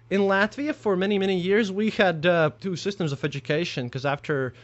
In 0.08 0.22
Latvia, 0.22 0.74
for 0.74 0.96
many, 0.96 1.18
many 1.18 1.38
years, 1.38 1.70
we 1.70 1.90
had 1.90 2.24
uh, 2.24 2.50
two 2.60 2.76
systems 2.76 3.12
of 3.12 3.22
education 3.24 3.86
because 3.86 4.06
after, 4.06 4.54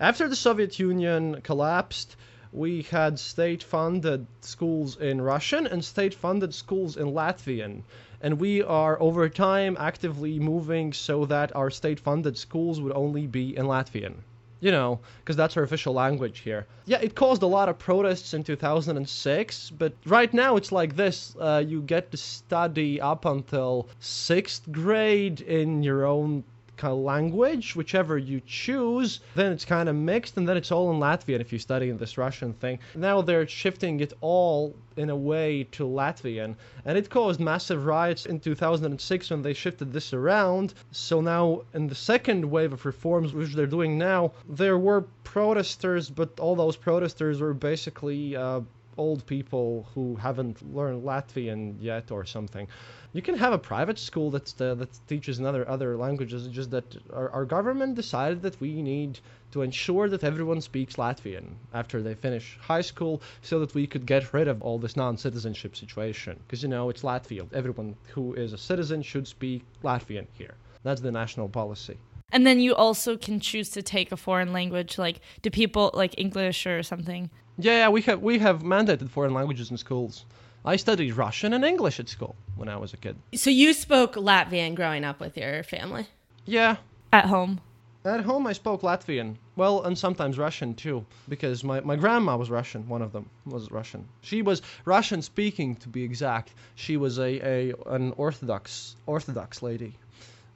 after 0.00 0.28
the 0.28 0.36
Soviet 0.36 0.78
Union 0.78 1.42
collapsed, 1.42 2.16
we 2.52 2.82
had 2.82 3.18
state-funded 3.18 4.26
schools 4.40 4.96
in 4.96 5.20
Russian 5.20 5.66
and 5.66 5.84
state-funded 5.84 6.54
schools 6.54 6.96
in 6.96 7.08
Latvian. 7.08 7.82
And 8.22 8.40
we 8.40 8.62
are 8.62 9.00
over 9.00 9.28
time 9.28 9.76
actively 9.78 10.38
moving 10.38 10.94
so 10.94 11.26
that 11.26 11.54
our 11.54 11.70
state-funded 11.70 12.38
schools 12.38 12.80
would 12.80 12.92
only 12.92 13.26
be 13.26 13.56
in 13.56 13.66
Latvian 13.66 14.14
you 14.62 14.70
know, 14.70 15.00
because 15.18 15.36
that's 15.36 15.56
our 15.56 15.64
official 15.64 15.92
language 15.92 16.38
here. 16.38 16.66
Yeah, 16.86 17.00
it 17.02 17.16
caused 17.16 17.42
a 17.42 17.46
lot 17.46 17.68
of 17.68 17.78
protests 17.78 18.32
in 18.32 18.44
2006, 18.44 19.70
but 19.70 19.92
right 20.06 20.32
now 20.32 20.56
it's 20.56 20.70
like 20.70 20.94
this: 20.94 21.36
uh, 21.40 21.62
you 21.66 21.82
get 21.82 22.12
to 22.12 22.16
study 22.16 23.00
up 23.00 23.24
until 23.24 23.88
sixth 23.98 24.70
grade 24.70 25.40
in 25.40 25.82
your 25.82 26.06
own 26.06 26.44
language, 26.82 27.76
whichever 27.76 28.18
you 28.18 28.40
choose. 28.44 29.20
Then 29.34 29.52
it's 29.52 29.64
kind 29.64 29.88
of 29.88 29.94
mixed, 29.94 30.36
and 30.36 30.48
then 30.48 30.56
it's 30.56 30.72
all 30.72 30.90
in 30.90 30.98
Latvian 30.98 31.40
if 31.40 31.52
you 31.52 31.58
study 31.58 31.90
in 31.90 31.98
this 31.98 32.18
Russian 32.18 32.54
thing. 32.54 32.80
Now 32.94 33.20
they're 33.20 33.46
shifting 33.46 34.00
it 34.00 34.12
all 34.20 34.74
in 34.96 35.10
a 35.10 35.16
way 35.16 35.64
to 35.72 35.84
Latvian, 35.84 36.56
and 36.84 36.98
it 36.98 37.08
caused 37.08 37.40
massive 37.40 37.86
riots 37.86 38.26
in 38.26 38.40
2006 38.40 39.30
when 39.30 39.42
they 39.42 39.52
shifted 39.52 39.92
this 39.92 40.12
around. 40.12 40.74
So 40.90 41.20
now, 41.20 41.62
in 41.72 41.86
the 41.86 41.94
second 41.94 42.44
wave 42.50 42.72
of 42.72 42.84
reforms, 42.84 43.32
which 43.32 43.54
they're 43.54 43.66
doing 43.66 43.96
now, 43.96 44.32
there 44.48 44.78
were 44.78 45.02
protesters, 45.24 46.10
but 46.10 46.40
all 46.40 46.56
those 46.56 46.76
protesters 46.76 47.40
were 47.40 47.54
basically 47.54 48.36
uh, 48.36 48.60
old 48.96 49.24
people 49.26 49.86
who 49.94 50.16
haven't 50.16 50.74
learned 50.74 51.02
Latvian 51.04 51.76
yet 51.80 52.10
or 52.10 52.24
something. 52.24 52.68
You 53.12 53.22
can 53.22 53.36
have 53.36 53.52
a 53.52 53.58
private 53.58 53.98
school 53.98 54.30
that's 54.30 54.52
the, 54.52 54.72
uh, 54.72 54.74
that 54.76 54.98
teaches 55.06 55.38
another 55.38 55.68
other 55.68 55.96
languages. 55.96 56.48
Just 56.48 56.70
that 56.70 56.96
our, 57.12 57.28
our 57.30 57.44
government 57.44 57.94
decided 57.94 58.42
that 58.42 58.60
we 58.60 58.80
need 58.82 59.18
to 59.50 59.62
ensure 59.62 60.08
that 60.08 60.24
everyone 60.24 60.60
speaks 60.60 60.96
Latvian 60.96 61.44
after 61.74 62.02
they 62.02 62.14
finish 62.14 62.58
high 62.60 62.80
school, 62.80 63.20
so 63.42 63.58
that 63.60 63.74
we 63.74 63.86
could 63.86 64.06
get 64.06 64.32
rid 64.32 64.48
of 64.48 64.62
all 64.62 64.78
this 64.78 64.96
non-citizenship 64.96 65.76
situation. 65.76 66.38
Because 66.46 66.62
you 66.62 66.70
know 66.70 66.88
it's 66.88 67.02
Latvia. 67.02 67.46
Everyone 67.52 67.94
who 68.14 68.32
is 68.34 68.52
a 68.54 68.58
citizen 68.58 69.02
should 69.02 69.28
speak 69.28 69.62
Latvian 69.84 70.26
here. 70.32 70.54
That's 70.82 71.02
the 71.02 71.12
national 71.12 71.48
policy. 71.48 71.98
And 72.32 72.46
then 72.46 72.60
you 72.60 72.74
also 72.74 73.18
can 73.18 73.40
choose 73.40 73.68
to 73.70 73.82
take 73.82 74.10
a 74.10 74.16
foreign 74.16 74.54
language, 74.54 74.96
like 74.96 75.20
do 75.42 75.50
people 75.50 75.90
like 75.92 76.14
English 76.16 76.66
or 76.66 76.82
something? 76.82 77.28
Yeah, 77.58 77.72
yeah, 77.72 77.88
we 77.90 78.02
have 78.02 78.22
we 78.22 78.38
have 78.38 78.62
mandated 78.62 79.08
foreign 79.10 79.34
languages 79.34 79.70
in 79.70 79.76
schools. 79.76 80.24
I 80.64 80.76
studied 80.76 81.12
Russian 81.16 81.52
and 81.52 81.64
English 81.64 81.98
at 82.00 82.08
school 82.08 82.36
when 82.56 82.68
I 82.68 82.76
was 82.76 82.92
a 82.94 82.96
kid. 82.96 83.16
So 83.34 83.50
you 83.50 83.72
spoke 83.72 84.14
Latvian 84.14 84.74
growing 84.74 85.04
up 85.04 85.20
with 85.20 85.36
your 85.36 85.62
family. 85.64 86.06
Yeah, 86.46 86.76
At 87.12 87.26
home. 87.26 87.60
at 88.04 88.20
home 88.20 88.46
I 88.46 88.52
spoke 88.52 88.82
Latvian. 88.82 89.36
Well, 89.56 89.82
and 89.82 89.98
sometimes 89.98 90.38
Russian 90.38 90.74
too, 90.74 91.04
because 91.28 91.62
my, 91.62 91.80
my 91.80 91.96
grandma 91.96 92.36
was 92.36 92.48
Russian. 92.48 92.88
One 92.88 93.02
of 93.02 93.12
them 93.12 93.28
was 93.44 93.70
Russian. 93.70 94.08
She 94.22 94.40
was 94.42 94.62
Russian 94.84 95.20
speaking, 95.20 95.76
to 95.76 95.88
be 95.88 96.02
exact. 96.04 96.54
She 96.74 96.96
was 96.96 97.18
a, 97.18 97.40
a 97.46 97.74
an 97.86 98.12
Orthodox 98.16 98.96
Orthodox 99.06 99.62
lady. 99.62 99.94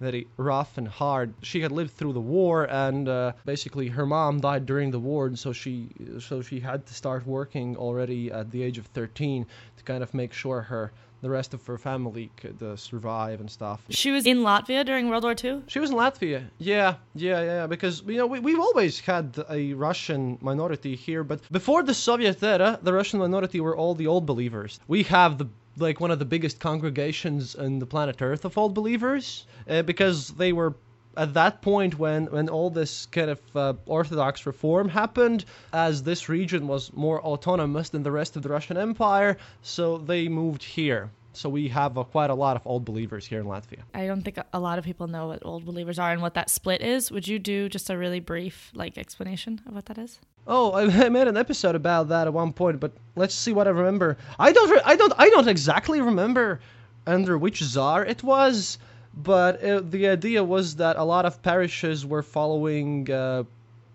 Very 0.00 0.26
rough 0.36 0.76
and 0.76 0.86
hard. 0.86 1.32
She 1.42 1.60
had 1.62 1.72
lived 1.72 1.92
through 1.92 2.12
the 2.12 2.20
war, 2.20 2.64
and 2.64 3.08
uh, 3.08 3.32
basically 3.44 3.88
her 3.88 4.06
mom 4.06 4.40
died 4.40 4.66
during 4.66 4.90
the 4.90 4.98
war, 4.98 5.26
and 5.26 5.38
so 5.38 5.52
she 5.52 5.88
so 6.18 6.42
she 6.42 6.60
had 6.60 6.86
to 6.86 6.94
start 6.94 7.26
working 7.26 7.76
already 7.76 8.30
at 8.30 8.50
the 8.50 8.62
age 8.62 8.78
of 8.78 8.86
13 8.86 9.46
to 9.76 9.84
kind 9.84 10.02
of 10.02 10.12
make 10.12 10.32
sure 10.32 10.60
her 10.60 10.92
the 11.22 11.30
rest 11.30 11.54
of 11.54 11.66
her 11.66 11.78
family 11.78 12.30
could 12.36 12.62
uh, 12.62 12.76
survive 12.76 13.40
and 13.40 13.50
stuff. 13.50 13.80
She 13.88 14.10
was 14.10 14.26
in 14.26 14.38
Latvia 14.38 14.84
during 14.84 15.08
World 15.08 15.24
War 15.24 15.34
II. 15.42 15.62
She 15.66 15.78
was 15.78 15.90
in 15.90 15.96
Latvia. 15.96 16.44
Yeah, 16.58 16.96
yeah, 17.14 17.42
yeah. 17.42 17.66
Because 17.66 18.02
you 18.06 18.18
know 18.18 18.26
we, 18.26 18.38
we've 18.40 18.60
always 18.60 19.00
had 19.00 19.44
a 19.50 19.72
Russian 19.72 20.38
minority 20.40 20.94
here, 20.94 21.24
but 21.24 21.40
before 21.50 21.82
the 21.82 21.94
Soviet 21.94 22.42
era, 22.42 22.78
the 22.82 22.92
Russian 22.92 23.18
minority 23.18 23.60
were 23.60 23.76
all 23.76 23.94
the 23.94 24.06
old 24.06 24.26
believers. 24.26 24.78
We 24.88 25.04
have 25.04 25.38
the 25.38 25.48
like 25.78 26.00
one 26.00 26.10
of 26.10 26.18
the 26.18 26.24
biggest 26.24 26.60
congregations 26.60 27.54
on 27.54 27.78
the 27.78 27.86
planet 27.86 28.20
Earth 28.22 28.44
of 28.44 28.56
old 28.56 28.74
believers 28.74 29.46
uh, 29.68 29.82
because 29.82 30.28
they 30.30 30.52
were 30.52 30.74
at 31.16 31.34
that 31.34 31.62
point 31.62 31.98
when 31.98 32.26
when 32.26 32.48
all 32.48 32.70
this 32.70 33.06
kind 33.06 33.30
of 33.30 33.40
uh, 33.56 33.72
orthodox 33.86 34.46
reform 34.46 34.88
happened 34.88 35.44
as 35.72 36.02
this 36.02 36.28
region 36.28 36.66
was 36.68 36.92
more 36.92 37.20
autonomous 37.22 37.88
than 37.90 38.02
the 38.02 38.12
rest 38.12 38.36
of 38.36 38.42
the 38.42 38.48
Russian 38.48 38.76
Empire 38.76 39.36
so 39.62 39.98
they 39.98 40.28
moved 40.28 40.62
here 40.62 41.10
so 41.32 41.48
we 41.48 41.68
have 41.68 41.98
uh, 41.98 42.04
quite 42.04 42.30
a 42.30 42.34
lot 42.34 42.56
of 42.56 42.66
old 42.66 42.84
believers 42.84 43.26
here 43.26 43.40
in 43.40 43.46
Latvia 43.46 43.80
I 43.94 44.06
don't 44.06 44.22
think 44.22 44.38
a 44.52 44.60
lot 44.60 44.78
of 44.78 44.84
people 44.84 45.06
know 45.06 45.28
what 45.28 45.44
old 45.44 45.64
believers 45.64 45.98
are 45.98 46.12
and 46.12 46.22
what 46.22 46.34
that 46.34 46.50
split 46.50 46.82
is. 46.82 47.10
Would 47.10 47.28
you 47.28 47.38
do 47.38 47.68
just 47.68 47.90
a 47.90 47.96
really 47.96 48.20
brief 48.20 48.70
like 48.74 48.98
explanation 48.98 49.60
of 49.66 49.74
what 49.74 49.86
that 49.86 49.98
is? 49.98 50.20
Oh, 50.46 50.72
I 50.74 51.08
made 51.08 51.28
an 51.28 51.36
episode 51.36 51.74
about 51.74 52.08
that 52.08 52.26
at 52.26 52.32
one 52.32 52.52
point, 52.52 52.80
but 52.80 52.92
let's 53.14 53.34
see 53.34 53.52
what 53.52 53.66
I 53.66 53.70
remember. 53.70 54.16
I 54.38 54.52
don't, 54.52 54.70
re- 54.70 54.82
I 54.84 54.96
don't, 54.96 55.12
I 55.18 55.28
don't 55.30 55.48
exactly 55.48 56.00
remember 56.00 56.60
under 57.06 57.38
which 57.38 57.62
czar 57.62 58.04
it 58.04 58.22
was, 58.22 58.78
but 59.16 59.62
uh 59.62 59.80
the 59.80 60.08
idea 60.08 60.42
was 60.44 60.76
that 60.76 60.96
a 60.96 61.04
lot 61.04 61.24
of 61.24 61.40
parishes 61.42 62.04
were 62.04 62.22
following 62.22 63.10
uh, 63.10 63.44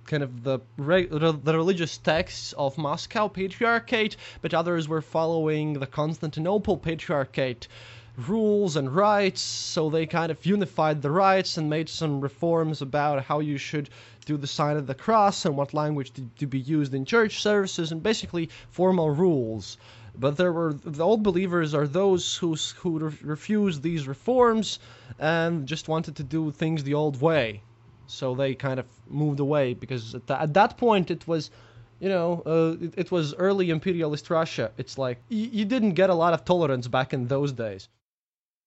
kind 0.06 0.24
of 0.24 0.44
the 0.44 0.60
re- 0.78 1.06
the 1.06 1.54
religious 1.56 1.98
texts 1.98 2.54
of 2.58 2.78
Moscow 2.78 3.28
Patriarchate, 3.28 4.16
but 4.42 4.54
others 4.54 4.88
were 4.88 5.02
following 5.02 5.74
the 5.74 5.88
Constantinople 5.88 6.78
Patriarchate 6.78 7.68
rules 8.18 8.76
and 8.76 8.94
rights, 8.94 9.42
so 9.42 9.90
they 9.90 10.06
kind 10.06 10.32
of 10.32 10.46
unified 10.46 11.02
the 11.02 11.12
rights 11.12 11.58
and 11.58 11.70
made 11.70 11.88
some 11.90 12.20
reforms 12.22 12.82
about 12.82 13.24
how 13.24 13.40
you 13.40 13.58
should 13.58 13.90
do 14.26 14.38
the 14.38 14.48
sign 14.48 14.78
of 14.78 14.88
the 14.88 14.96
cross 14.96 15.46
and 15.46 15.58
what 15.58 15.74
language 15.74 16.12
to, 16.14 16.22
to 16.38 16.48
be 16.48 16.60
used 16.60 16.94
in 16.94 17.06
church 17.06 17.42
services 17.42 17.92
and 17.92 18.02
basically 18.04 18.50
formal 18.70 19.10
rules. 19.10 19.78
But 20.16 20.38
there 20.38 20.52
were 20.52 20.74
the 20.74 21.04
old 21.04 21.24
believers 21.24 21.74
are 21.74 21.88
those 21.88 22.36
who 22.36 22.56
who 22.82 23.00
re- 23.00 23.18
refused 23.22 23.82
these 23.82 24.08
reforms 24.08 24.80
and 25.20 25.66
just 25.66 25.88
wanted 25.88 26.16
to 26.18 26.24
do 26.24 26.52
things 26.52 26.84
the 26.84 26.94
old 26.94 27.22
way. 27.22 27.62
So 28.08 28.36
they 28.36 28.56
kind 28.56 28.80
of 28.80 28.86
moved 29.08 29.40
away 29.40 29.74
because 29.74 30.16
at, 30.16 30.28
tha- 30.28 30.42
at 30.42 30.54
that 30.54 30.78
point 30.78 31.12
it 31.12 31.28
was 31.28 31.50
you 32.02 32.10
know, 32.10 32.42
uh, 32.48 32.84
it, 32.84 32.94
it 32.98 33.12
was 33.12 33.36
early 33.36 33.70
imperialist 33.70 34.30
Russia. 34.32 34.72
It's 34.78 34.98
like 34.98 35.20
y- 35.30 35.50
you 35.52 35.66
didn't 35.66 35.94
get 35.94 36.10
a 36.10 36.16
lot 36.16 36.34
of 36.34 36.44
tolerance 36.44 36.88
back 36.88 37.14
in 37.14 37.28
those 37.28 37.54
days. 37.54 37.88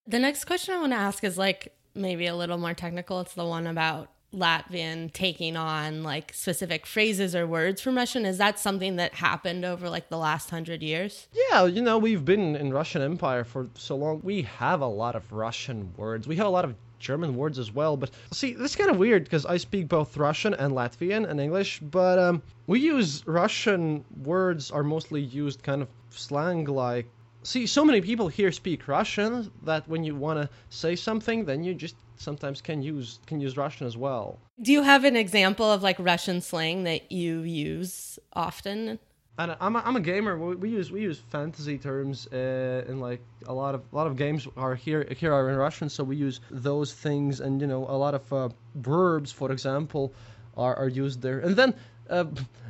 The 0.07 0.21
next 0.21 0.45
question 0.45 0.75
I 0.75 0.79
want 0.79 0.93
to 0.93 0.99
ask 0.99 1.25
is 1.25 1.37
like 1.37 1.75
maybe 1.95 2.27
a 2.27 2.37
little 2.37 2.59
more 2.59 2.75
technical. 2.75 3.21
It's 3.21 3.35
the 3.35 3.45
one 3.45 3.67
about 3.67 4.14
Latvian 4.35 5.13
taking 5.13 5.57
on 5.57 6.03
like 6.03 6.33
specific 6.35 6.87
phrases 6.87 7.35
or 7.35 7.47
words 7.47 7.81
from 7.81 7.97
Russian. 7.97 8.27
Is 8.27 8.39
that 8.39 8.59
something 8.59 8.97
that 8.97 9.15
happened 9.15 9.65
over 9.65 9.89
like 9.89 10.09
the 10.09 10.19
last 10.19 10.51
hundred 10.51 10.83
years? 10.83 11.29
Yeah, 11.33 11.65
you 11.67 11.83
know, 11.83 11.99
we've 11.99 12.25
been 12.25 12.57
in 12.57 12.73
Russian 12.73 13.03
Empire 13.03 13.45
for 13.45 13.69
so 13.75 13.97
long. 13.97 14.21
We 14.23 14.43
have 14.43 14.81
a 14.81 14.87
lot 14.87 15.17
of 15.17 15.33
Russian 15.33 15.93
words. 15.97 16.27
We 16.27 16.37
have 16.37 16.47
a 16.47 16.51
lot 16.51 16.65
of 16.65 16.75
German 16.99 17.37
words 17.37 17.59
as 17.59 17.71
well. 17.71 17.97
But 17.97 18.11
see, 18.33 18.55
this 18.55 18.71
is 18.71 18.77
kind 18.77 18.91
of 18.91 18.97
weird 18.97 19.25
because 19.25 19.45
I 19.45 19.59
speak 19.59 19.89
both 19.89 20.17
Russian 20.17 20.55
and 20.55 20.73
Latvian 20.73 21.29
and 21.29 21.41
English. 21.41 21.81
But 21.81 22.19
um, 22.19 22.43
we 22.67 22.81
use 22.81 23.23
Russian 23.27 24.05
words 24.23 24.71
are 24.71 24.83
mostly 24.83 25.21
used 25.21 25.63
kind 25.63 25.83
of 25.83 25.89
slang 26.11 26.65
like. 26.65 27.07
See, 27.45 27.67
so 27.67 27.85
many 27.85 28.01
people 28.01 28.29
here 28.29 28.51
speak 28.51 28.89
Russian 28.89 29.51
that 29.65 29.87
when 29.87 30.03
you 30.03 30.17
want 30.17 30.41
to 30.41 30.49
say 30.71 30.97
something, 30.97 31.45
then 31.45 31.63
you 31.63 31.75
just 31.75 31.95
sometimes 32.17 32.63
can 32.63 32.83
use 32.83 33.19
can 33.27 33.39
use 33.39 33.57
Russian 33.57 33.87
as 33.87 33.99
well. 33.99 34.39
Do 34.63 34.73
you 34.73 34.83
have 34.83 35.05
an 35.05 35.15
example 35.15 35.71
of 35.71 35.83
like 35.83 35.97
Russian 35.99 36.41
slang 36.41 36.85
that 36.85 37.13
you 37.13 37.41
use 37.41 38.19
often? 38.33 38.99
And 39.37 39.57
I'm 39.61 39.77
a, 39.77 39.83
I'm 39.85 39.97
a 39.97 40.01
gamer. 40.01 40.39
We, 40.39 40.55
we 40.57 40.69
use 40.71 40.91
we 40.91 41.03
use 41.03 41.19
fantasy 41.19 41.77
terms 41.77 42.27
uh, 42.33 42.85
in 42.89 42.99
like 42.99 43.21
a 43.47 43.53
lot 43.53 43.75
of 43.75 43.83
a 43.93 43.97
lot 43.97 44.07
of 44.07 44.17
games 44.17 44.49
are 44.57 44.75
here 44.75 45.07
here 45.15 45.33
are 45.35 45.51
in 45.51 45.57
Russian, 45.57 45.91
so 45.91 46.03
we 46.03 46.17
use 46.17 46.41
those 46.51 46.95
things. 46.95 47.41
And 47.41 47.61
you 47.61 47.67
know, 47.67 47.85
a 47.89 47.99
lot 48.05 48.15
of 48.15 48.33
uh, 48.33 48.49
verbs, 48.77 49.31
for 49.33 49.53
example, 49.53 50.15
are, 50.57 50.75
are 50.77 50.89
used 50.89 51.21
there. 51.21 51.41
And 51.41 51.57
then 51.57 51.75
uh, 52.10 52.26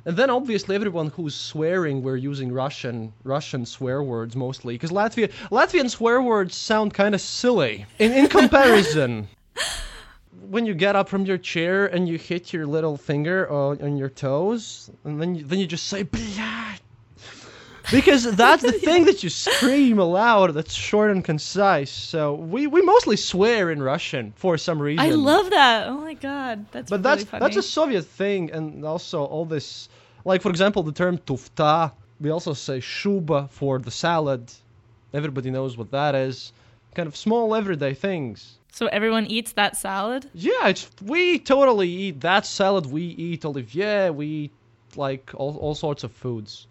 and 0.06 0.17
then 0.17 0.30
obviously 0.30 0.76
everyone 0.76 1.10
who's 1.10 1.36
swearing, 1.36 2.02
we're 2.04 2.15
using 2.15 2.52
Russian 2.52 3.13
Russian 3.24 3.65
swear 3.65 4.02
words 4.04 4.36
mostly 4.36 4.76
because 4.76 4.91
Latvia 4.91 5.32
Latvian 5.52 5.89
swear 5.89 6.22
words 6.22 6.56
sound 6.56 6.93
kind 6.93 7.13
of 7.15 7.22
silly 7.22 7.86
in 8.00 8.12
in 8.12 8.28
comparison. 8.28 9.28
when 10.50 10.65
you 10.65 10.74
get 10.74 10.95
up 10.95 11.10
from 11.10 11.26
your 11.26 11.38
chair 11.38 11.86
and 11.88 12.08
you 12.08 12.17
hit 12.17 12.54
your 12.54 12.65
little 12.65 12.98
finger 12.98 13.50
on, 13.52 13.82
on 13.82 13.98
your 13.98 14.10
toes, 14.10 14.89
and 15.04 15.22
then 15.22 15.36
you, 15.36 15.43
then 15.43 15.60
you 15.60 15.67
just 15.67 15.88
say 15.88 16.04
"Блядь," 16.04 16.80
because 17.90 18.25
that's 18.37 18.62
the 18.62 18.73
thing 18.73 19.05
that 19.07 19.23
you 19.23 19.29
scream 19.31 19.99
aloud. 19.99 20.55
That's 20.55 20.73
short 20.75 21.11
and 21.11 21.25
concise. 21.25 21.90
So 21.90 22.35
we, 22.35 22.66
we 22.66 22.83
mostly 22.83 23.16
swear 23.16 23.70
in 23.70 23.83
Russian 23.83 24.33
for 24.37 24.57
some 24.59 24.81
reason. 24.81 25.05
I 25.05 25.11
love 25.11 25.51
that. 25.51 25.88
Oh 25.88 25.99
my 25.99 26.14
god, 26.14 26.66
that's 26.73 26.90
But 26.90 26.97
really 26.97 27.03
that's 27.03 27.25
funny. 27.25 27.40
that's 27.40 27.57
a 27.57 27.62
Soviet 27.62 28.03
thing, 28.05 28.51
and 28.53 28.85
also 28.85 29.25
all 29.25 29.44
this, 29.44 29.88
like 30.25 30.42
for 30.42 30.51
example, 30.51 30.83
the 30.83 30.92
term 30.92 31.18
tufta. 31.18 31.92
We 32.20 32.31
also 32.31 32.53
say 32.55 32.81
shuba 32.81 33.49
for 33.51 33.79
the 33.79 33.90
salad. 33.90 34.51
Everybody 35.12 35.51
knows 35.51 35.77
what 35.77 35.90
that 35.90 36.14
is. 36.14 36.53
Kind 36.94 37.07
of 37.09 37.16
small 37.16 37.55
everyday 37.55 37.92
things. 37.94 38.59
so 38.73 38.87
everyone 38.87 39.27
eats 39.27 39.53
that 39.53 39.77
salad. 39.77 40.31
Yeah, 40.33 40.68
it's 40.68 40.88
we 41.03 41.38
totally 41.40 41.88
eat 41.88 42.20
that 42.20 42.47
salad. 42.47 42.87
We 42.87 43.03
eat 43.03 43.44
olivier. 43.44 44.11
We 44.11 44.27
eat 44.27 44.53
like 44.97 45.31
all, 45.35 45.57
all 45.57 45.75
sorts 45.75 46.05
of 46.05 46.12
foods. 46.12 46.66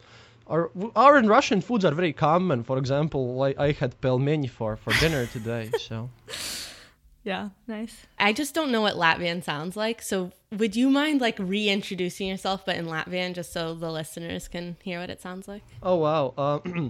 Our 0.47 0.71
our 0.95 1.17
in 1.17 1.27
Russian 1.27 1.61
foods 1.61 1.85
are 1.85 1.93
very 1.93 2.13
common. 2.13 2.63
For 2.63 2.77
example, 2.77 3.35
like 3.35 3.59
I 3.59 3.71
had 3.71 3.99
pelmeni 4.01 4.49
for 4.49 4.75
for 4.75 4.93
dinner 4.99 5.25
today. 5.25 5.71
So 5.79 6.09
Yeah, 7.23 7.49
nice. 7.67 7.95
I 8.19 8.33
just 8.33 8.53
don't 8.53 8.71
know 8.71 8.81
what 8.81 8.95
Latvian 8.95 9.43
sounds 9.43 9.77
like. 9.77 10.01
So 10.01 10.31
would 10.51 10.75
you 10.75 10.89
mind 10.89 11.21
like 11.21 11.39
reintroducing 11.39 12.27
yourself, 12.27 12.65
but 12.65 12.75
in 12.75 12.85
Latvian, 12.85 13.33
just 13.33 13.53
so 13.53 13.73
the 13.73 13.89
listeners 13.89 14.49
can 14.49 14.75
hear 14.83 14.99
what 14.99 15.09
it 15.09 15.21
sounds 15.21 15.47
like? 15.47 15.63
oh 15.81 15.95
wow. 15.95 16.33
Uh, 16.37 16.59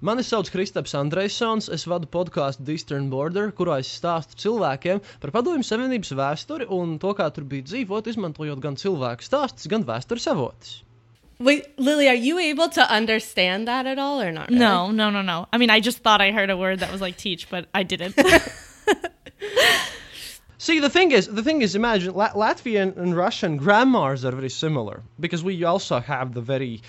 Mani 0.00 0.22
sauc 0.22 0.50
Kristaps 0.54 0.94
Andrejsons, 0.94 1.66
es 1.74 1.84
vadu 1.90 2.06
podkāstu 2.06 2.64
The 2.64 2.76
Eastern 2.78 3.08
Border, 3.10 3.50
kurā 3.50 3.80
es 3.82 3.88
stāstu 3.90 4.38
cilvēkiem 4.44 5.00
par 5.18 5.32
padomju 5.34 5.66
savienības 5.66 6.12
vēsturi 6.14 6.68
un 6.70 7.00
to, 7.02 7.10
kā 7.18 7.26
tur 7.34 7.42
bija 7.50 7.66
dzīvot, 7.66 8.06
izmantojot 8.06 8.62
gan 8.62 8.78
cilvēku 8.78 9.26
stāstus, 9.26 9.66
gan 9.66 9.82
vēstures 9.88 10.30
avotus. 10.30 10.76
Wait, 11.38 11.78
Lily, 11.78 12.08
are 12.08 12.14
you 12.14 12.38
able 12.38 12.68
to 12.70 12.80
understand 12.90 13.68
that 13.68 13.86
at 13.86 13.98
all 13.98 14.20
or 14.20 14.32
not? 14.32 14.48
really? 14.48 14.58
No, 14.58 14.90
no, 14.90 15.08
no, 15.10 15.22
no. 15.22 15.46
I 15.52 15.58
mean, 15.58 15.70
I 15.70 15.78
just 15.78 15.98
thought 15.98 16.20
I 16.20 16.32
heard 16.32 16.50
a 16.50 16.56
word 16.56 16.80
that 16.80 16.90
was 16.90 17.00
like 17.00 17.16
teach, 17.16 17.48
but 17.48 17.68
I 17.72 17.84
didn't. 17.84 18.16
See, 20.58 20.80
the 20.80 20.90
thing 20.90 21.12
is, 21.12 21.28
the 21.28 21.42
thing 21.44 21.62
is, 21.62 21.76
imagine 21.76 22.14
La- 22.14 22.32
Latvian 22.32 22.96
and 22.96 23.16
Russian 23.16 23.56
grammars 23.56 24.24
are 24.24 24.32
very 24.32 24.50
similar 24.50 25.02
because 25.20 25.44
we 25.44 25.62
also 25.62 26.00
have 26.00 26.34
the 26.34 26.40
very 26.40 26.82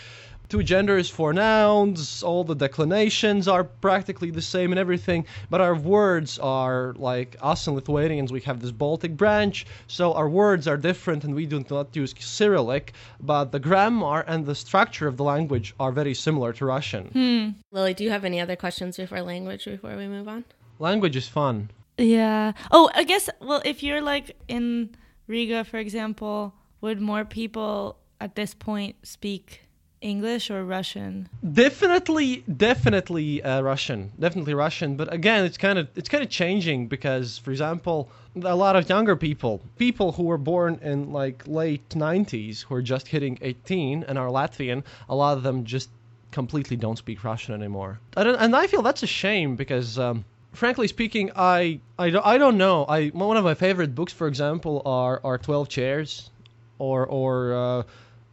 two 0.50 0.64
genders 0.64 1.10
for 1.10 1.32
nouns. 1.32 2.24
All 2.24 2.44
the 2.44 2.56
declinations 2.56 3.48
are 3.48 3.64
practically 3.64 4.32
the 4.32 4.42
same 4.42 4.72
and 4.72 4.80
everything, 4.80 5.26
but 5.50 5.62
our 5.62 5.76
words 5.76 6.40
are 6.40 6.94
like 6.98 7.38
us 7.42 7.68
and 7.68 7.76
Lithuanians. 7.76 8.32
We 8.32 8.42
have 8.42 8.60
this 8.60 8.72
Baltic 8.72 9.16
branch, 9.16 9.66
so 9.88 10.14
our 10.14 10.28
words 10.28 10.68
are 10.68 10.78
different, 10.78 11.24
and 11.24 11.36
we 11.36 11.46
do 11.46 11.64
not 11.70 11.96
use 11.96 12.14
Cyrillic. 12.20 12.94
But 13.22 13.52
the 13.52 13.60
grammar 13.60 14.22
and 14.28 14.46
the 14.46 14.56
structure 14.56 15.08
of 15.08 15.18
the 15.18 15.24
language 15.24 15.74
are 15.80 15.92
very 15.92 16.14
similar 16.14 16.52
to 16.54 16.66
Russian. 16.66 17.06
Hmm. 17.08 17.50
Lily, 17.72 17.94
do 17.94 18.04
you 18.04 18.10
have 18.10 18.26
any 18.26 18.40
other 18.42 18.56
questions 18.56 18.98
before 18.98 19.22
language 19.22 19.66
before 19.66 19.96
we 19.96 20.08
move 20.08 20.28
on? 20.28 20.44
Language 20.80 21.16
is 21.16 21.28
fun. 21.28 21.70
yeah. 21.98 22.54
Oh, 22.72 22.90
I 22.96 23.04
guess. 23.04 23.30
Well, 23.42 23.62
if 23.66 23.84
you're 23.84 24.02
like 24.02 24.36
in 24.48 24.96
Riga, 25.28 25.64
for 25.64 25.78
example, 25.78 26.54
would 26.82 27.00
more 27.00 27.26
people 27.26 27.98
at 28.22 28.36
this 28.36 28.54
point 28.54 28.96
speak 29.04 29.62
English 30.02 30.50
or 30.50 30.64
Russian? 30.64 31.28
Definitely, 31.54 32.44
definitely 32.58 33.44
uh, 33.44 33.62
Russian. 33.62 34.12
Definitely 34.20 34.54
Russian. 34.54 34.96
But 34.96 35.12
again, 35.14 35.46
it's 35.46 35.58
kind 35.58 35.78
of 35.80 35.88
it's 35.96 36.10
kind 36.10 36.24
of 36.24 36.30
changing 36.30 36.88
because, 36.88 37.38
for 37.38 37.52
example, 37.52 38.10
a 38.42 38.56
lot 38.56 38.76
of 38.76 38.88
younger 38.90 39.16
people, 39.16 39.62
people 39.78 40.12
who 40.14 40.24
were 40.24 40.38
born 40.38 40.80
in 40.82 41.12
like 41.12 41.44
late 41.48 41.88
90s, 41.90 42.64
who 42.64 42.76
are 42.76 42.82
just 42.82 43.08
hitting 43.08 43.38
18 43.42 44.04
and 44.08 44.18
are 44.18 44.30
Latvian, 44.30 44.84
a 45.10 45.16
lot 45.16 45.36
of 45.38 45.44
them 45.44 45.66
just 45.66 45.90
completely 46.32 46.78
don't 46.78 46.98
speak 46.98 47.24
Russian 47.24 47.54
anymore. 47.54 48.00
And 48.16 48.56
I 48.56 48.68
feel 48.68 48.82
that's 48.82 49.04
a 49.04 49.08
shame 49.08 49.56
because. 49.56 49.98
Um, 50.00 50.26
Frankly 50.52 50.88
speaking, 50.88 51.30
I, 51.36 51.80
I, 52.00 52.10
don't- 52.10 52.26
I 52.26 52.40
don't 52.40 52.58
know. 52.58 52.84
I 52.86 53.10
one 53.10 53.38
of 53.38 53.44
my 53.44 53.54
favorite 53.54 53.94
books, 53.94 54.12
for 54.12 54.28
example, 54.28 54.82
are, 54.84 55.22
are 55.24 55.38
Twelve 55.38 55.70
Chairs, 55.70 56.32
or 56.80 57.06
or 57.06 57.54
uh, 57.54 57.84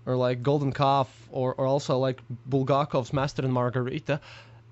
or 0.06 0.16
like 0.16 0.42
Golden 0.42 0.72
Calf, 0.72 1.08
or, 1.30 1.54
or 1.54 1.66
also 1.66 1.98
like 1.98 2.20
Bulgakov's 2.48 3.12
Master 3.12 3.42
and 3.42 3.52
Margarita. 3.52 4.20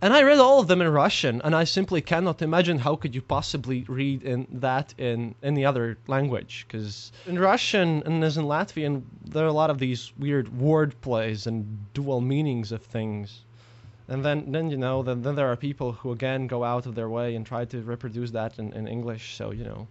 And 0.01 0.13
I 0.13 0.23
read 0.23 0.39
all 0.39 0.61
of 0.61 0.67
them 0.67 0.83
in 0.83 0.89
Russian, 0.89 1.41
and 1.43 1.55
I 1.55 1.65
simply 1.65 2.03
cannot 2.03 2.43
imagine 2.43 2.79
how 2.79 2.95
could 2.95 3.15
you 3.15 3.23
possibly 3.23 3.85
read 3.89 4.23
in 4.23 4.47
that 4.53 4.93
in 4.99 5.35
any 5.43 5.65
other 5.65 5.97
language. 6.07 6.67
Because 6.67 7.11
in 7.27 7.39
Russian 7.39 8.03
and 8.05 8.23
as 8.23 8.37
in 8.37 8.45
Latvian, 8.45 9.03
there 9.25 9.45
are 9.45 9.49
a 9.49 9.53
lot 9.53 9.71
of 9.71 9.79
these 9.79 10.13
weird 10.19 10.61
word 10.61 11.01
plays 11.01 11.47
and 11.47 11.93
dual 11.95 12.21
meanings 12.21 12.71
of 12.71 12.83
things. 12.83 13.45
And 14.07 14.23
then, 14.23 14.53
then 14.53 14.69
you 14.69 14.77
know, 14.77 15.03
then, 15.03 15.23
then 15.23 15.37
there 15.37 15.51
are 15.51 15.57
people 15.57 15.93
who 15.93 16.13
again 16.13 16.47
go 16.47 16.63
out 16.63 16.85
of 16.85 16.95
their 16.95 17.09
way 17.09 17.35
and 17.35 17.47
try 17.47 17.65
to 17.65 17.81
reproduce 17.81 18.31
that 18.33 18.59
in, 18.59 18.73
in 18.75 18.87
English. 18.87 19.37
So 19.37 19.53
you 19.53 19.65
know, 19.65 19.89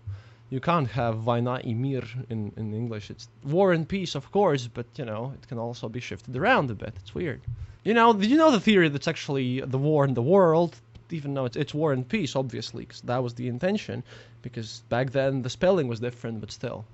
you 0.54 0.60
can't 0.60 0.90
have 0.90 1.18
Vaina 1.18 1.60
i 1.66 1.74
mir 1.74 2.04
in, 2.30 2.54
in 2.56 2.74
English. 2.76 3.10
It's 3.10 3.28
war 3.44 3.74
and 3.74 3.88
peace, 3.88 4.14
of 4.14 4.32
course, 4.32 4.68
but 4.68 4.86
you 5.00 5.06
know, 5.06 5.34
it 5.38 5.48
can 5.48 5.58
also 5.58 5.90
be 5.90 6.00
shifted 6.00 6.36
around 6.38 6.70
a 6.70 6.76
bit. 6.76 6.94
It's 7.02 7.16
weird. 7.16 7.42
You 7.84 7.96
know, 7.96 8.14
did 8.14 8.30
you 8.30 8.38
know 8.38 8.52
the 8.52 8.60
theory 8.60 8.90
that's 8.90 9.08
actually 9.08 9.62
the 9.62 9.80
war 9.80 10.06
in 10.06 10.14
the 10.14 10.22
world, 10.22 10.76
even 11.10 11.34
though 11.34 11.46
it's, 11.46 11.58
it's 11.58 11.74
war 11.74 11.92
and 11.92 12.08
peace, 12.08 12.36
obviously, 12.36 12.84
because 12.86 13.02
that 13.02 13.24
was 13.24 13.34
the 13.34 13.48
intention. 13.48 14.04
Because 14.44 14.84
back 14.90 15.10
then 15.10 15.42
the 15.42 15.50
spelling 15.50 15.88
was 15.88 16.00
different, 16.00 16.40
but 16.40 16.52
still, 16.52 16.86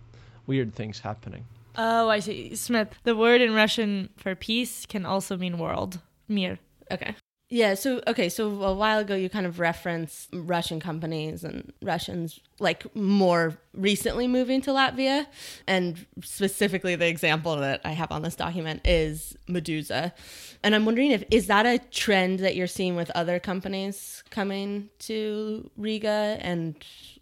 weird 0.48 0.74
things 0.74 1.00
happening. 1.00 1.44
Oh, 1.76 2.08
I 2.08 2.20
see. 2.22 2.56
Smith, 2.56 2.96
the 3.04 3.16
word 3.16 3.42
in 3.42 3.54
Russian 3.54 4.10
for 4.16 4.36
peace 4.36 4.86
can 4.86 5.06
also 5.06 5.36
mean 5.36 5.58
world. 5.58 6.00
Mir. 6.30 6.60
Okay. 6.90 7.14
Yeah, 7.52 7.74
so 7.74 8.02
okay, 8.06 8.30
so 8.30 8.62
a 8.62 8.76
while 8.76 9.00
ago 9.00 9.16
you 9.16 9.28
kind 9.28 9.48
of 9.48 9.60
referenced 9.60 10.30
Russian 10.32 10.80
companies 10.80 11.44
and 11.44 11.74
Russians 11.82 12.40
like 12.60 12.96
more 12.96 13.58
recently 13.74 14.28
moving 14.28 14.62
to 14.62 14.72
Latvia 14.72 15.26
and 15.66 16.06
specifically 16.22 16.96
the 16.96 17.08
example 17.08 17.56
that 17.56 17.82
I 17.84 17.92
have 17.92 18.12
on 18.12 18.22
this 18.22 18.36
document 18.36 18.82
is 18.86 19.36
Meduza. 19.48 20.12
And 20.62 20.76
I'm 20.76 20.86
wondering 20.86 21.10
if 21.10 21.24
is 21.32 21.48
that 21.48 21.66
a 21.66 21.80
trend 21.80 22.40
that 22.40 22.56
you're 22.56 22.68
seeing 22.68 22.96
with 22.96 23.10
other 23.16 23.40
companies 23.40 24.24
coming 24.30 24.90
to 25.00 25.72
Riga 25.76 26.38
and 26.42 26.76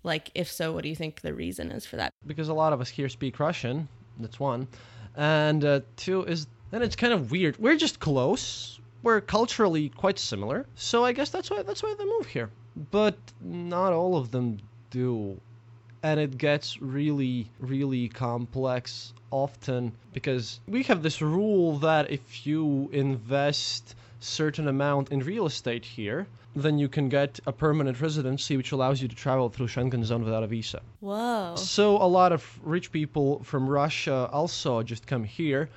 like 0.04 0.32
if 0.36 0.52
so 0.52 0.74
what 0.74 0.84
do 0.84 0.90
you 0.90 0.96
think 0.96 1.22
the 1.22 1.34
reason 1.34 1.72
is 1.72 1.86
for 1.86 1.96
that? 1.96 2.12
because 2.26 2.50
a 2.50 2.54
lot 2.54 2.74
of 2.74 2.82
us 2.82 2.90
here 2.90 3.10
speak 3.10 3.40
Russian. 3.40 3.88
That's 4.20 4.40
one, 4.40 4.68
and 5.16 5.64
uh, 5.64 5.82
two 5.96 6.24
is 6.24 6.48
then 6.72 6.82
it's 6.82 6.96
kind 6.96 7.14
of 7.14 7.32
weird. 7.32 7.58
We're 7.58 7.78
just 7.78 8.00
close. 8.00 8.80
We're 9.08 9.22
culturally 9.22 9.88
quite 9.88 10.20
similar, 10.20 10.66
so 10.76 11.06
I 11.06 11.14
guess 11.14 11.30
that's 11.30 11.50
why 11.50 11.64
that's 11.64 11.82
why 11.82 11.96
they 11.98 12.04
move 12.04 12.28
here. 12.28 12.50
But 12.92 13.18
not 13.40 13.94
all 13.94 14.18
of 14.18 14.32
them 14.32 14.58
do, 14.90 15.40
and 16.04 16.20
it 16.20 16.38
gets 16.38 16.82
really 16.82 17.50
really 17.62 18.10
complex 18.10 19.14
often 19.32 19.94
because 20.12 20.60
we 20.68 20.84
have 20.84 21.04
this 21.04 21.22
rule 21.22 21.78
that 21.78 22.12
if 22.12 22.46
you 22.46 22.90
invest 22.92 23.96
certain 24.20 24.68
amount 24.68 25.10
in 25.14 25.20
real 25.22 25.46
estate 25.46 25.86
here 25.86 26.28
then 26.54 26.78
you 26.78 26.90
can 26.90 27.08
get 27.08 27.40
a 27.46 27.54
permanent 27.54 28.02
residency 28.02 28.58
which 28.58 28.74
allows 28.74 29.02
you 29.02 29.08
to 29.08 29.16
travel 29.16 29.48
through 29.48 29.68
Schengen 29.68 30.04
zone 30.04 30.26
without 30.26 30.44
a 30.44 30.48
visa. 30.48 30.82
Whoa. 31.00 31.56
So 31.56 31.96
a 31.98 32.10
lot 32.20 32.32
of 32.34 32.42
rich 32.64 32.92
people 32.92 33.44
from 33.44 33.70
Russia 33.70 34.28
also 34.34 34.84
just 34.84 35.08
come 35.08 35.24
here 35.24 35.70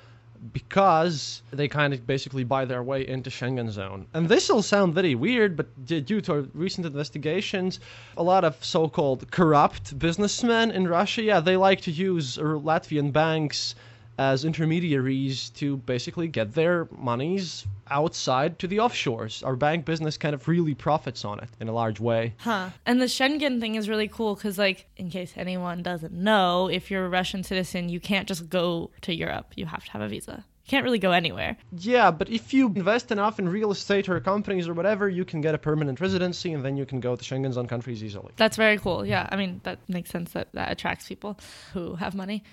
because 0.53 1.43
they 1.51 1.67
kind 1.67 1.93
of 1.93 2.07
basically 2.07 2.43
buy 2.43 2.65
their 2.65 2.81
way 2.81 3.07
into 3.07 3.29
Schengen 3.29 3.69
zone. 3.69 4.07
And 4.13 4.27
this 4.27 4.49
will 4.49 4.63
sound 4.63 4.93
very 4.93 5.13
weird, 5.13 5.55
but 5.55 5.85
due 5.85 6.21
to 6.21 6.49
recent 6.53 6.87
investigations, 6.87 7.79
a 8.17 8.23
lot 8.23 8.43
of 8.43 8.63
so-called 8.63 9.29
corrupt 9.31 9.97
businessmen 9.99 10.71
in 10.71 10.87
Russia, 10.87 11.21
yeah, 11.21 11.39
they 11.39 11.57
like 11.57 11.81
to 11.81 11.91
use 11.91 12.37
Latvian 12.37 13.11
banks 13.11 13.75
as 14.21 14.45
intermediaries 14.45 15.49
to 15.49 15.77
basically 15.77 16.27
get 16.27 16.53
their 16.53 16.87
monies 16.91 17.65
outside 17.89 18.59
to 18.59 18.67
the 18.67 18.77
offshores. 18.77 19.43
Our 19.43 19.55
bank 19.55 19.83
business 19.83 20.15
kind 20.15 20.35
of 20.35 20.47
really 20.47 20.75
profits 20.75 21.25
on 21.25 21.39
it 21.39 21.49
in 21.59 21.67
a 21.67 21.73
large 21.73 21.99
way. 21.99 22.35
Huh. 22.37 22.69
And 22.85 23.01
the 23.01 23.07
Schengen 23.07 23.59
thing 23.59 23.73
is 23.75 23.89
really 23.89 24.07
cool 24.07 24.35
because, 24.35 24.59
like, 24.59 24.87
in 24.95 25.09
case 25.09 25.33
anyone 25.35 25.81
doesn't 25.81 26.13
know, 26.13 26.67
if 26.67 26.91
you're 26.91 27.03
a 27.03 27.09
Russian 27.09 27.43
citizen, 27.43 27.89
you 27.89 27.99
can't 27.99 28.27
just 28.27 28.47
go 28.47 28.91
to 29.01 29.15
Europe. 29.15 29.53
You 29.55 29.65
have 29.65 29.83
to 29.85 29.91
have 29.91 30.01
a 30.03 30.07
visa. 30.07 30.45
You 30.65 30.69
can't 30.69 30.83
really 30.83 30.99
go 30.99 31.13
anywhere. 31.13 31.57
Yeah, 31.75 32.11
but 32.11 32.29
if 32.29 32.53
you 32.53 32.67
invest 32.67 33.11
enough 33.11 33.39
in 33.39 33.49
real 33.49 33.71
estate 33.71 34.07
or 34.07 34.19
companies 34.19 34.67
or 34.67 34.75
whatever, 34.75 35.09
you 35.09 35.25
can 35.25 35.41
get 35.41 35.55
a 35.55 35.57
permanent 35.57 35.99
residency 35.99 36.53
and 36.53 36.63
then 36.63 36.77
you 36.77 36.85
can 36.85 36.99
go 36.99 37.15
to 37.15 37.23
Schengen 37.23 37.53
zone 37.53 37.67
countries 37.67 38.03
easily. 38.03 38.33
That's 38.35 38.55
very 38.55 38.77
cool. 38.77 39.03
Yeah, 39.03 39.27
I 39.31 39.35
mean 39.35 39.61
that 39.63 39.79
makes 39.89 40.11
sense 40.11 40.33
that 40.33 40.49
that 40.53 40.71
attracts 40.71 41.07
people 41.07 41.39
who 41.73 41.95
have 41.95 42.13
money. 42.13 42.43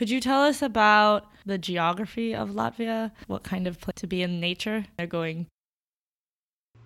Could 0.00 0.08
you 0.08 0.22
tell 0.22 0.44
us 0.44 0.62
about 0.62 1.26
the 1.44 1.58
geography 1.58 2.34
of 2.34 2.52
Latvia? 2.52 3.10
What 3.26 3.42
kind 3.42 3.66
of 3.66 3.78
place 3.78 3.96
to 3.96 4.06
be 4.06 4.22
in 4.22 4.40
nature? 4.40 4.86
They're 4.96 5.06
going 5.06 5.46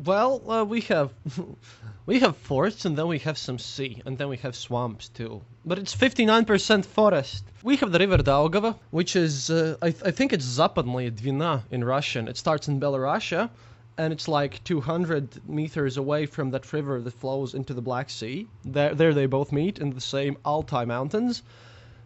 Well, 0.04 0.42
uh, 0.50 0.64
we 0.64 0.80
have 0.90 1.12
we 2.06 2.18
have 2.18 2.36
forests 2.36 2.84
and 2.84 2.98
then 2.98 3.06
we 3.06 3.20
have 3.20 3.38
some 3.38 3.60
sea 3.60 4.02
and 4.04 4.18
then 4.18 4.28
we 4.28 4.38
have 4.38 4.56
swamps 4.56 5.10
too. 5.10 5.42
But 5.64 5.78
it's 5.78 5.94
59% 5.94 6.84
forest. 6.84 7.44
We 7.62 7.76
have 7.76 7.92
the 7.92 8.00
river 8.00 8.18
Daugava, 8.18 8.74
which 8.90 9.14
is 9.14 9.48
uh, 9.48 9.76
I, 9.80 9.92
th- 9.92 10.02
I 10.04 10.10
think 10.10 10.32
it's 10.32 10.58
Zapadnaya 10.58 11.12
Dvina 11.12 11.62
in 11.70 11.84
Russian. 11.84 12.26
It 12.26 12.36
starts 12.36 12.66
in 12.66 12.80
Belarusia 12.80 13.48
and 13.96 14.12
it's 14.12 14.26
like 14.26 14.64
200 14.64 15.48
meters 15.48 15.98
away 15.98 16.26
from 16.26 16.50
that 16.50 16.72
river 16.72 17.00
that 17.00 17.12
flows 17.12 17.54
into 17.54 17.74
the 17.74 17.82
Black 17.90 18.10
Sea. 18.10 18.48
There 18.64 18.92
there 18.92 19.14
they 19.14 19.26
both 19.26 19.52
meet 19.52 19.78
in 19.78 19.90
the 19.90 20.00
same 20.00 20.36
Altai 20.44 20.84
Mountains. 20.84 21.44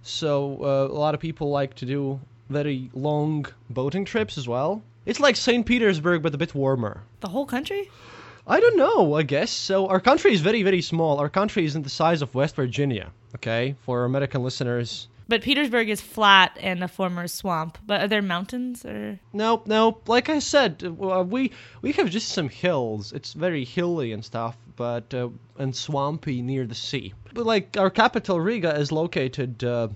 So 0.02 0.58
uh, 0.62 0.92
a 0.92 0.98
lot 0.98 1.14
of 1.14 1.20
people 1.20 1.50
like 1.50 1.74
to 1.74 1.86
do 1.86 2.20
very 2.48 2.90
long 2.94 3.46
boating 3.70 4.04
trips 4.04 4.38
as 4.38 4.48
well. 4.48 4.82
It's 5.06 5.20
like 5.20 5.36
St. 5.36 5.64
Petersburg 5.64 6.22
but 6.22 6.34
a 6.34 6.38
bit 6.38 6.54
warmer. 6.54 7.02
the 7.20 7.28
whole 7.28 7.46
country? 7.46 7.90
I 8.46 8.60
don't 8.60 8.76
know, 8.78 9.14
I 9.14 9.22
guess. 9.24 9.50
So 9.50 9.86
our 9.88 10.00
country 10.00 10.32
is 10.32 10.40
very, 10.40 10.62
very 10.62 10.80
small. 10.80 11.18
Our 11.18 11.28
country 11.28 11.64
isn't 11.66 11.82
the 11.82 11.90
size 11.90 12.22
of 12.22 12.34
West 12.34 12.56
Virginia, 12.56 13.10
okay? 13.34 13.74
For 13.84 14.04
American 14.04 14.42
listeners. 14.42 15.08
But 15.28 15.42
Petersburg 15.42 15.90
is 15.90 16.00
flat 16.00 16.56
and 16.58 16.82
a 16.82 16.88
former 16.88 17.28
swamp. 17.28 17.76
But 17.86 18.00
are 18.00 18.08
there 18.08 18.22
mountains 18.22 18.86
or 18.86 19.20
Nope, 19.34 19.66
nope. 19.66 20.08
Like 20.08 20.30
I 20.30 20.38
said, 20.38 20.82
uh, 20.82 21.22
we 21.28 21.50
we 21.82 21.92
have 21.92 22.08
just 22.08 22.30
some 22.30 22.48
hills. 22.48 23.12
It's 23.12 23.34
very 23.34 23.64
hilly 23.66 24.12
and 24.12 24.24
stuff, 24.24 24.56
but 24.78 25.12
uh, 25.12 25.28
and 25.58 25.74
swampy 25.74 26.40
near 26.40 26.64
the 26.64 26.74
sea. 26.74 27.12
But 27.34 27.44
like 27.44 27.76
our 27.76 27.90
capital 27.90 28.40
Riga 28.40 28.74
is 28.78 28.92
located 28.92 29.64
uh, 29.64 29.88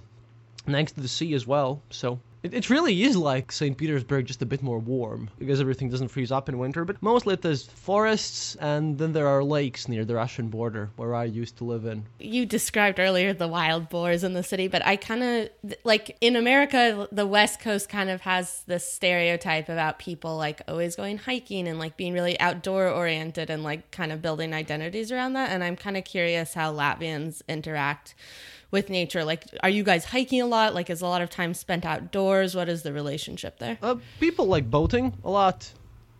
next 0.66 0.92
to 0.92 1.00
the 1.00 1.08
sea 1.08 1.32
as 1.34 1.46
well, 1.46 1.80
so 1.88 2.18
it, 2.42 2.54
it 2.54 2.70
really 2.70 3.02
is 3.02 3.16
like 3.16 3.52
St. 3.52 3.76
Petersburg, 3.76 4.26
just 4.26 4.42
a 4.42 4.46
bit 4.46 4.62
more 4.62 4.78
warm 4.78 5.30
because 5.38 5.60
everything 5.60 5.90
doesn't 5.90 6.08
freeze 6.08 6.32
up 6.32 6.48
in 6.48 6.58
winter. 6.58 6.84
But 6.84 7.02
mostly 7.02 7.36
there's 7.36 7.66
forests, 7.66 8.56
and 8.56 8.98
then 8.98 9.12
there 9.12 9.28
are 9.28 9.42
lakes 9.44 9.88
near 9.88 10.04
the 10.04 10.14
Russian 10.14 10.48
border 10.48 10.90
where 10.96 11.14
I 11.14 11.24
used 11.24 11.56
to 11.58 11.64
live 11.64 11.84
in. 11.84 12.04
you 12.18 12.46
described 12.46 12.98
earlier 12.98 13.32
the 13.32 13.48
wild 13.48 13.88
boars 13.88 14.24
in 14.24 14.32
the 14.34 14.42
city, 14.42 14.68
but 14.68 14.84
I 14.84 14.96
kind 14.96 15.22
of 15.22 15.74
like 15.84 16.16
in 16.20 16.36
America, 16.36 17.08
the 17.12 17.26
West 17.26 17.60
Coast 17.60 17.88
kind 17.88 18.10
of 18.10 18.22
has 18.22 18.62
this 18.66 18.90
stereotype 18.90 19.68
about 19.68 19.98
people 19.98 20.36
like 20.36 20.62
always 20.68 20.96
going 20.96 21.18
hiking 21.18 21.68
and 21.68 21.78
like 21.78 21.96
being 21.96 22.12
really 22.12 22.38
outdoor 22.40 22.88
oriented 22.88 23.50
and 23.50 23.62
like 23.62 23.90
kind 23.90 24.12
of 24.12 24.20
building 24.20 24.52
identities 24.52 25.12
around 25.12 25.34
that. 25.34 25.50
And 25.50 25.62
I'm 25.62 25.76
kind 25.76 25.96
of 25.96 26.04
curious 26.04 26.54
how 26.54 26.72
Latvians 26.72 27.42
interact 27.48 28.14
with 28.72 28.90
nature. 28.90 29.24
Like, 29.24 29.44
are 29.62 29.68
you 29.68 29.84
guys 29.84 30.04
hiking 30.04 30.40
a 30.40 30.46
lot? 30.46 30.74
Like, 30.74 30.90
is 30.90 31.02
a 31.02 31.06
lot 31.06 31.22
of 31.22 31.30
time 31.30 31.54
spent 31.54 31.84
outdoors? 31.84 32.56
What 32.56 32.68
is 32.68 32.82
the 32.82 32.92
relationship 32.92 33.60
there? 33.60 33.78
Uh, 33.80 33.96
people 34.18 34.46
like 34.46 34.68
boating 34.68 35.14
a 35.22 35.30
lot. 35.30 35.70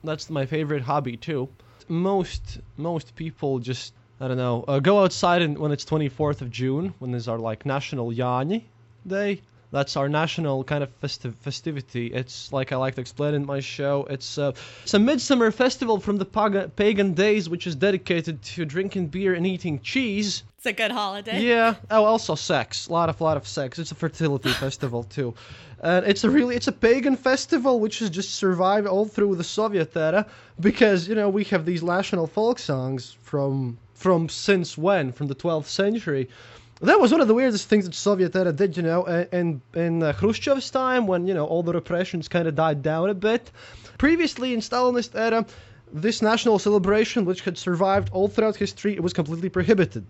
That's 0.05 0.31
my 0.31 0.47
favorite 0.47 0.83
hobby 0.83 1.17
too. 1.17 1.49
Most 1.89 2.61
most 2.77 3.17
people 3.17 3.59
just 3.59 3.93
I 4.21 4.29
don't 4.29 4.37
know 4.37 4.65
uh, 4.69 4.79
go 4.79 5.03
outside 5.03 5.43
and 5.43 5.59
when 5.59 5.73
it's 5.73 5.85
24th 5.85 6.41
of 6.43 6.51
June 6.51 6.95
when 7.01 7.13
is 7.15 7.27
our 7.27 7.39
like 7.39 7.67
National 7.67 8.13
Jāņi 8.13 8.63
Day. 9.07 9.43
That's 9.73 9.97
our 9.97 10.09
national 10.09 10.65
kind 10.65 10.85
of 10.85 11.01
festiv- 11.01 11.35
festivity. 11.37 12.09
It's 12.09 12.53
like 12.53 12.73
I 12.73 12.77
like 12.77 12.95
to 12.97 13.01
explain 13.01 13.33
in 13.33 13.47
my 13.47 13.61
show. 13.61 14.07
It's 14.11 14.37
uh, 14.37 14.53
it's 14.83 14.93
a 14.93 14.99
midsummer 14.99 15.51
festival 15.51 15.99
from 15.99 16.19
the 16.19 16.27
paga- 16.27 16.69
pagan 16.69 17.15
days, 17.15 17.49
which 17.49 17.67
is 17.67 17.75
dedicated 17.75 18.43
to 18.43 18.67
drinking 18.67 19.07
beer 19.09 19.33
and 19.33 19.47
eating 19.47 19.81
cheese. 19.81 20.43
It's 20.59 20.67
a 20.67 20.75
good 20.75 20.93
holiday. 20.93 21.41
Yeah. 21.41 21.75
Oh, 21.91 22.05
also 22.05 22.35
sex. 22.35 22.87
A 22.87 22.93
lot 22.93 23.09
of 23.09 23.19
lot 23.23 23.39
of 23.39 23.49
sex. 23.49 23.79
It's 23.79 23.93
a 23.93 23.95
fertility 23.95 24.51
festival 24.67 25.05
too, 25.05 25.35
and 25.81 26.05
it's 26.05 26.23
a 26.25 26.31
really 26.31 26.55
it's 26.55 26.69
a 26.69 26.73
pagan 26.73 27.17
festival 27.17 27.81
which 27.81 28.01
has 28.01 28.11
just 28.11 28.35
survived 28.35 28.87
all 28.87 29.07
through 29.07 29.37
the 29.37 29.45
Soviet 29.45 29.97
era 29.97 30.27
because 30.61 31.09
you 31.09 31.15
know 31.15 31.31
we 31.31 31.45
have 31.45 31.65
these 31.65 31.83
national 31.83 32.27
folk 32.27 32.59
songs 32.59 33.17
from 33.23 33.79
from 33.95 34.29
since 34.29 34.77
when 34.77 35.13
from 35.13 35.29
the 35.29 35.35
12th 35.35 35.65
century. 35.67 36.29
That 36.83 36.99
was 37.01 37.13
one 37.13 37.21
of 37.21 37.29
the 37.29 37.35
weirdest 37.35 37.69
things 37.69 37.85
that 37.85 37.95
Soviet 37.95 38.35
era 38.35 38.53
did, 38.53 38.77
you 38.77 38.83
know, 38.83 39.05
in 39.05 39.63
in 39.73 40.03
uh, 40.03 40.13
Khrushchev's 40.13 40.69
time 40.71 41.07
when 41.07 41.29
you 41.29 41.35
know 41.35 41.47
all 41.47 41.63
the 41.63 41.73
repressions 41.73 42.27
kind 42.29 42.49
of 42.49 42.57
died 42.57 42.83
down 42.83 43.09
a 43.09 43.15
bit. 43.15 43.53
Previously 43.99 44.53
in 44.53 44.61
Stalinist 44.61 45.15
era, 45.15 45.47
this 45.93 46.23
national 46.23 46.59
celebration, 46.59 47.25
which 47.25 47.43
had 47.43 47.57
survived 47.57 48.11
all 48.13 48.27
throughout 48.27 48.57
history, 48.57 48.95
it 48.95 49.03
was 49.03 49.13
completely 49.13 49.49
prohibited. 49.49 50.05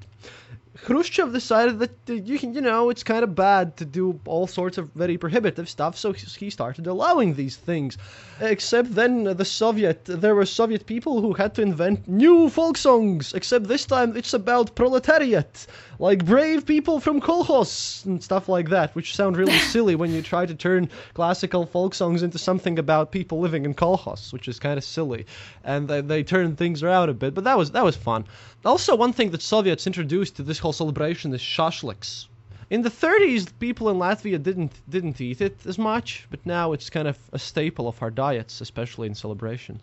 Khrushchev 0.75 1.33
decided 1.33 1.81
that 1.81 1.91
uh, 2.09 2.15
you 2.15 2.39
can, 2.39 2.55
you 2.55 2.63
know, 2.63 2.89
it's 2.89 3.03
kind 3.03 3.23
of 3.23 3.35
bad 3.35 3.77
to 3.77 3.85
do 3.85 4.19
all 4.25 4.47
sorts 4.47 4.79
of 4.79 4.91
very 4.95 5.19
prohibitive 5.19 5.69
stuff, 5.69 5.99
so 5.99 6.13
he 6.13 6.49
started 6.49 6.87
allowing 6.87 7.35
these 7.35 7.57
things. 7.57 7.99
Except 8.41 8.95
then 8.95 9.25
the 9.25 9.45
Soviet, 9.45 10.07
there 10.07 10.35
were 10.35 10.47
Soviet 10.47 10.87
people 10.87 11.21
who 11.21 11.35
had 11.35 11.55
to 11.57 11.63
invent 11.63 12.09
new 12.09 12.49
folk 12.49 12.79
songs. 12.79 13.35
Except 13.35 13.69
this 13.69 13.85
time 13.85 14.17
it's 14.17 14.33
about 14.33 14.75
proletariat, 14.75 15.67
like 15.99 16.25
brave 16.25 16.65
people 16.65 17.01
from 17.01 17.21
kolkhoz 17.21 18.05
and 18.07 18.25
stuff 18.25 18.49
like 18.49 18.71
that, 18.71 18.95
which 18.95 19.15
sound 19.15 19.37
really 19.37 19.59
silly 19.75 19.95
when 19.95 20.11
you 20.11 20.23
try 20.23 20.47
to 20.47 20.55
turn 20.55 20.89
classical 21.13 21.67
folk 21.67 21.95
songs 21.95 22.23
into 22.23 22.39
something 22.39 22.79
about 22.79 23.13
people 23.13 23.41
living 23.41 23.67
in 23.67 23.75
kolkhoz, 23.75 24.33
which 24.33 24.49
is 24.49 24.59
kind 24.59 24.79
of 24.79 24.85
silly. 24.85 25.27
And 25.65 25.87
they, 25.87 26.01
they 26.01 26.23
turned 26.23 26.57
things 26.57 26.83
around 26.83 27.11
a 27.11 27.15
bit, 27.15 27.35
but 27.35 27.45
that 27.45 27.59
was 27.59 27.73
that 27.73 27.85
was 27.85 27.97
fun. 27.97 28.25
Also, 28.65 28.95
one 28.97 29.13
thing 29.13 29.31
that 29.31 29.43
Soviets 29.43 29.87
introduced 29.87 30.37
to 30.37 30.43
this 30.43 30.62
whole 30.63 30.73
celebration 30.73 31.35
is 31.35 31.41
shashliks. 31.41 32.27
In 32.71 32.81
the 32.81 32.89
30s, 32.89 33.53
people 33.59 33.91
in 33.91 33.97
Latvia 33.97 34.43
didn't 34.43 34.73
didn't 34.89 35.21
eat 35.21 35.41
it 35.43 35.59
as 35.67 35.77
much, 35.77 36.27
but 36.31 36.47
now 36.47 36.73
it's 36.73 36.89
kind 36.89 37.07
of 37.07 37.19
a 37.33 37.39
staple 37.39 37.87
of 37.87 38.01
our 38.03 38.11
diets, 38.11 38.63
especially 38.63 39.09
in 39.09 39.15
celebration. 39.15 39.81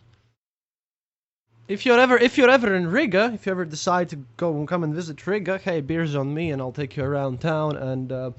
If 1.67 1.85
you're 1.85 1.99
ever 1.99 2.17
if 2.17 2.35
you're 2.35 2.49
ever 2.49 2.73
in 2.73 2.87
Riga, 2.87 3.31
if 3.35 3.45
you 3.45 3.51
ever 3.51 3.65
decide 3.65 4.09
to 4.09 4.15
go 4.37 4.57
and 4.57 4.67
come 4.67 4.83
and 4.83 4.95
visit 4.95 5.27
Riga, 5.27 5.59
hey, 5.59 5.81
beers 5.81 6.15
on 6.15 6.33
me, 6.33 6.49
and 6.49 6.59
I'll 6.59 6.71
take 6.71 6.97
you 6.97 7.03
around 7.03 7.41
town, 7.41 7.77
and 7.77 8.11
uh, 8.11 8.31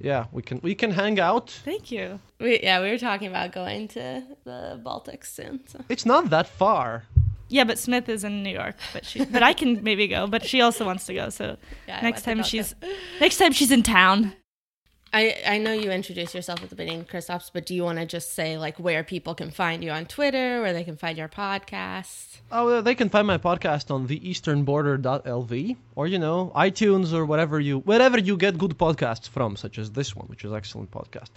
yeah, 0.00 0.26
we 0.32 0.42
can 0.42 0.60
we 0.62 0.74
can 0.74 0.90
hang 0.90 1.18
out. 1.18 1.48
Thank 1.64 1.90
you. 1.90 2.20
We, 2.38 2.60
yeah, 2.62 2.82
we 2.82 2.90
were 2.90 2.98
talking 2.98 3.28
about 3.28 3.52
going 3.52 3.88
to 3.88 4.22
the 4.44 4.78
Baltics 4.84 5.28
soon. 5.28 5.66
So. 5.66 5.80
It's 5.88 6.04
not 6.04 6.28
that 6.28 6.46
far. 6.46 7.04
Yeah, 7.48 7.64
but 7.64 7.78
Smith 7.78 8.08
is 8.08 8.24
in 8.24 8.42
New 8.42 8.50
York, 8.50 8.76
but 8.92 9.04
she 9.04 9.24
but 9.24 9.42
I 9.42 9.52
can 9.52 9.82
maybe 9.88 10.06
go, 10.08 10.26
but 10.26 10.44
she 10.44 10.60
also 10.60 10.84
wants 10.84 11.06
to 11.06 11.14
go. 11.14 11.28
So 11.30 11.56
Yeah, 11.86 12.00
next 12.00 12.22
time 12.22 12.38
to 12.38 12.44
she's 12.44 12.74
next 13.20 13.38
time 13.38 13.52
she's 13.52 13.70
in 13.70 13.82
town. 13.82 14.34
I, 15.14 15.40
I 15.46 15.58
know 15.58 15.72
you 15.72 15.92
introduced 15.92 16.34
yourself 16.34 16.60
at 16.64 16.70
the 16.70 16.74
beginning, 16.74 17.04
Kristaps, 17.04 17.48
but 17.52 17.66
do 17.66 17.72
you 17.72 17.84
want 17.84 18.00
to 18.00 18.04
just 18.04 18.34
say 18.34 18.58
like 18.58 18.80
where 18.80 19.04
people 19.04 19.32
can 19.32 19.52
find 19.52 19.84
you 19.84 19.92
on 19.92 20.06
Twitter, 20.06 20.60
where 20.60 20.72
they 20.72 20.82
can 20.82 20.96
find 20.96 21.16
your 21.16 21.28
podcast? 21.28 22.40
Oh, 22.50 22.80
they 22.80 22.96
can 22.96 23.08
find 23.08 23.24
my 23.24 23.38
podcast 23.38 23.92
on 23.92 24.08
theeasternborder.lv 24.08 25.76
or 25.94 26.08
you 26.08 26.18
know 26.18 26.50
iTunes 26.56 27.12
or 27.12 27.24
whatever 27.26 27.60
you 27.60 27.78
wherever 27.80 28.18
you 28.18 28.36
get 28.36 28.58
good 28.58 28.76
podcasts 28.76 29.28
from, 29.28 29.54
such 29.54 29.78
as 29.78 29.92
this 29.92 30.16
one, 30.16 30.26
which 30.26 30.44
is 30.44 30.52
excellent 30.52 30.90
podcast. 30.90 31.30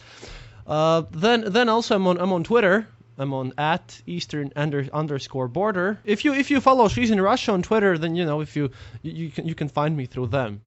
Uh, 0.66 1.04
then 1.12 1.44
then 1.46 1.70
also 1.70 1.96
I'm 1.96 2.08
on 2.08 2.18
I'm 2.18 2.34
on 2.34 2.44
Twitter. 2.44 2.88
I'm 3.18 3.34
on 3.34 3.54
at 3.58 4.02
Eastern 4.06 4.52
under, 4.56 4.88
underscore 4.94 5.48
border. 5.48 6.00
If 6.04 6.24
you 6.24 6.34
if 6.34 6.52
you 6.52 6.62
follow 6.62 6.88
She's 6.88 7.12
in 7.12 7.20
Russia 7.22 7.52
on 7.52 7.64
Twitter, 7.64 7.98
then 7.98 8.16
you 8.16 8.26
know 8.26 8.42
if 8.42 8.56
you 8.56 8.70
you, 9.02 9.12
you 9.12 9.32
can 9.32 9.48
you 9.48 9.56
can 9.56 9.70
find 9.70 9.98
me 9.98 10.06
through 10.06 10.28
them. 10.28 10.62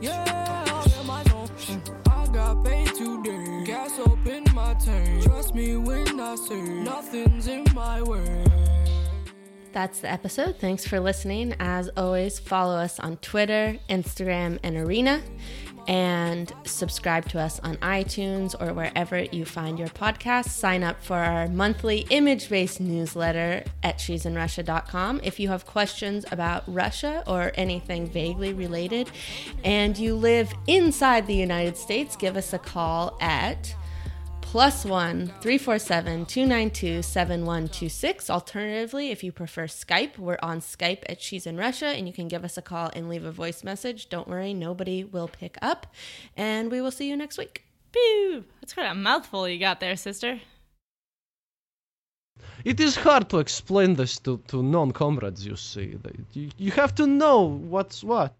Yeah, 0.00 0.24
yeah, 0.24 1.02
my 1.06 1.22
know. 1.24 1.46
I 2.10 2.26
got 2.32 2.64
paid 2.64 2.88
today. 2.94 3.64
Gas 3.64 3.98
up 3.98 4.18
my 4.54 4.74
tank. 4.74 5.22
Trust 5.24 5.54
me 5.54 5.76
when 5.76 6.20
I 6.20 6.34
say 6.36 6.60
nothing's 6.60 7.46
in 7.46 7.64
my 7.74 8.02
way. 8.02 8.44
That's 9.72 10.00
the 10.00 10.10
episode. 10.10 10.56
Thanks 10.58 10.86
for 10.86 11.00
listening. 11.00 11.54
As 11.58 11.88
always, 11.96 12.38
follow 12.38 12.76
us 12.76 13.00
on 13.00 13.16
Twitter, 13.18 13.78
Instagram, 13.88 14.58
and 14.62 14.76
Arena. 14.76 15.22
And 15.88 16.52
subscribe 16.64 17.28
to 17.30 17.40
us 17.40 17.58
on 17.60 17.76
iTunes 17.78 18.54
or 18.60 18.72
wherever 18.72 19.22
you 19.24 19.44
find 19.44 19.78
your 19.78 19.88
podcasts. 19.88 20.50
Sign 20.50 20.82
up 20.82 21.02
for 21.02 21.16
our 21.16 21.48
monthly 21.48 22.06
image 22.10 22.48
based 22.48 22.80
newsletter 22.80 23.64
at 23.82 24.00
she'sinrussia.com. 24.00 25.20
If 25.22 25.40
you 25.40 25.48
have 25.48 25.66
questions 25.66 26.24
about 26.30 26.64
Russia 26.66 27.24
or 27.26 27.52
anything 27.56 28.06
vaguely 28.06 28.52
related 28.52 29.10
and 29.64 29.98
you 29.98 30.14
live 30.14 30.52
inside 30.66 31.26
the 31.26 31.34
United 31.34 31.76
States, 31.76 32.16
give 32.16 32.36
us 32.36 32.52
a 32.52 32.58
call 32.58 33.16
at 33.20 33.74
plus 34.52 34.84
one 34.84 35.28
347 35.40 36.26
292 36.26 37.00
7126. 37.00 38.28
Alternatively, 38.28 39.10
if 39.10 39.24
you 39.24 39.32
prefer 39.32 39.64
Skype, 39.64 40.18
we're 40.18 40.36
on 40.42 40.60
Skype 40.60 41.04
at 41.08 41.22
She's 41.22 41.46
in 41.46 41.56
Russia 41.56 41.86
and 41.86 42.06
you 42.06 42.12
can 42.12 42.28
give 42.28 42.44
us 42.44 42.58
a 42.58 42.62
call 42.62 42.90
and 42.92 43.08
leave 43.08 43.24
a 43.24 43.32
voice 43.32 43.64
message. 43.64 44.10
Don't 44.10 44.28
worry, 44.28 44.52
nobody 44.52 45.04
will 45.04 45.26
pick 45.26 45.56
up. 45.62 45.86
And 46.36 46.70
we 46.70 46.82
will 46.82 46.90
see 46.90 47.08
you 47.08 47.16
next 47.16 47.38
week. 47.38 47.64
Pew! 47.92 48.44
That's 48.60 48.74
quite 48.74 48.90
a 48.90 48.94
mouthful 48.94 49.48
you 49.48 49.58
got 49.58 49.80
there, 49.80 49.96
sister. 49.96 50.38
It 52.62 52.78
is 52.78 52.94
hard 52.94 53.30
to 53.30 53.38
explain 53.38 53.94
this 53.94 54.18
to, 54.18 54.36
to 54.48 54.62
non 54.62 54.92
comrades, 54.92 55.46
you 55.46 55.56
see. 55.56 55.96
You, 56.34 56.50
you 56.58 56.72
have 56.72 56.94
to 56.96 57.06
know 57.06 57.40
what's 57.40 58.04
what. 58.04 58.34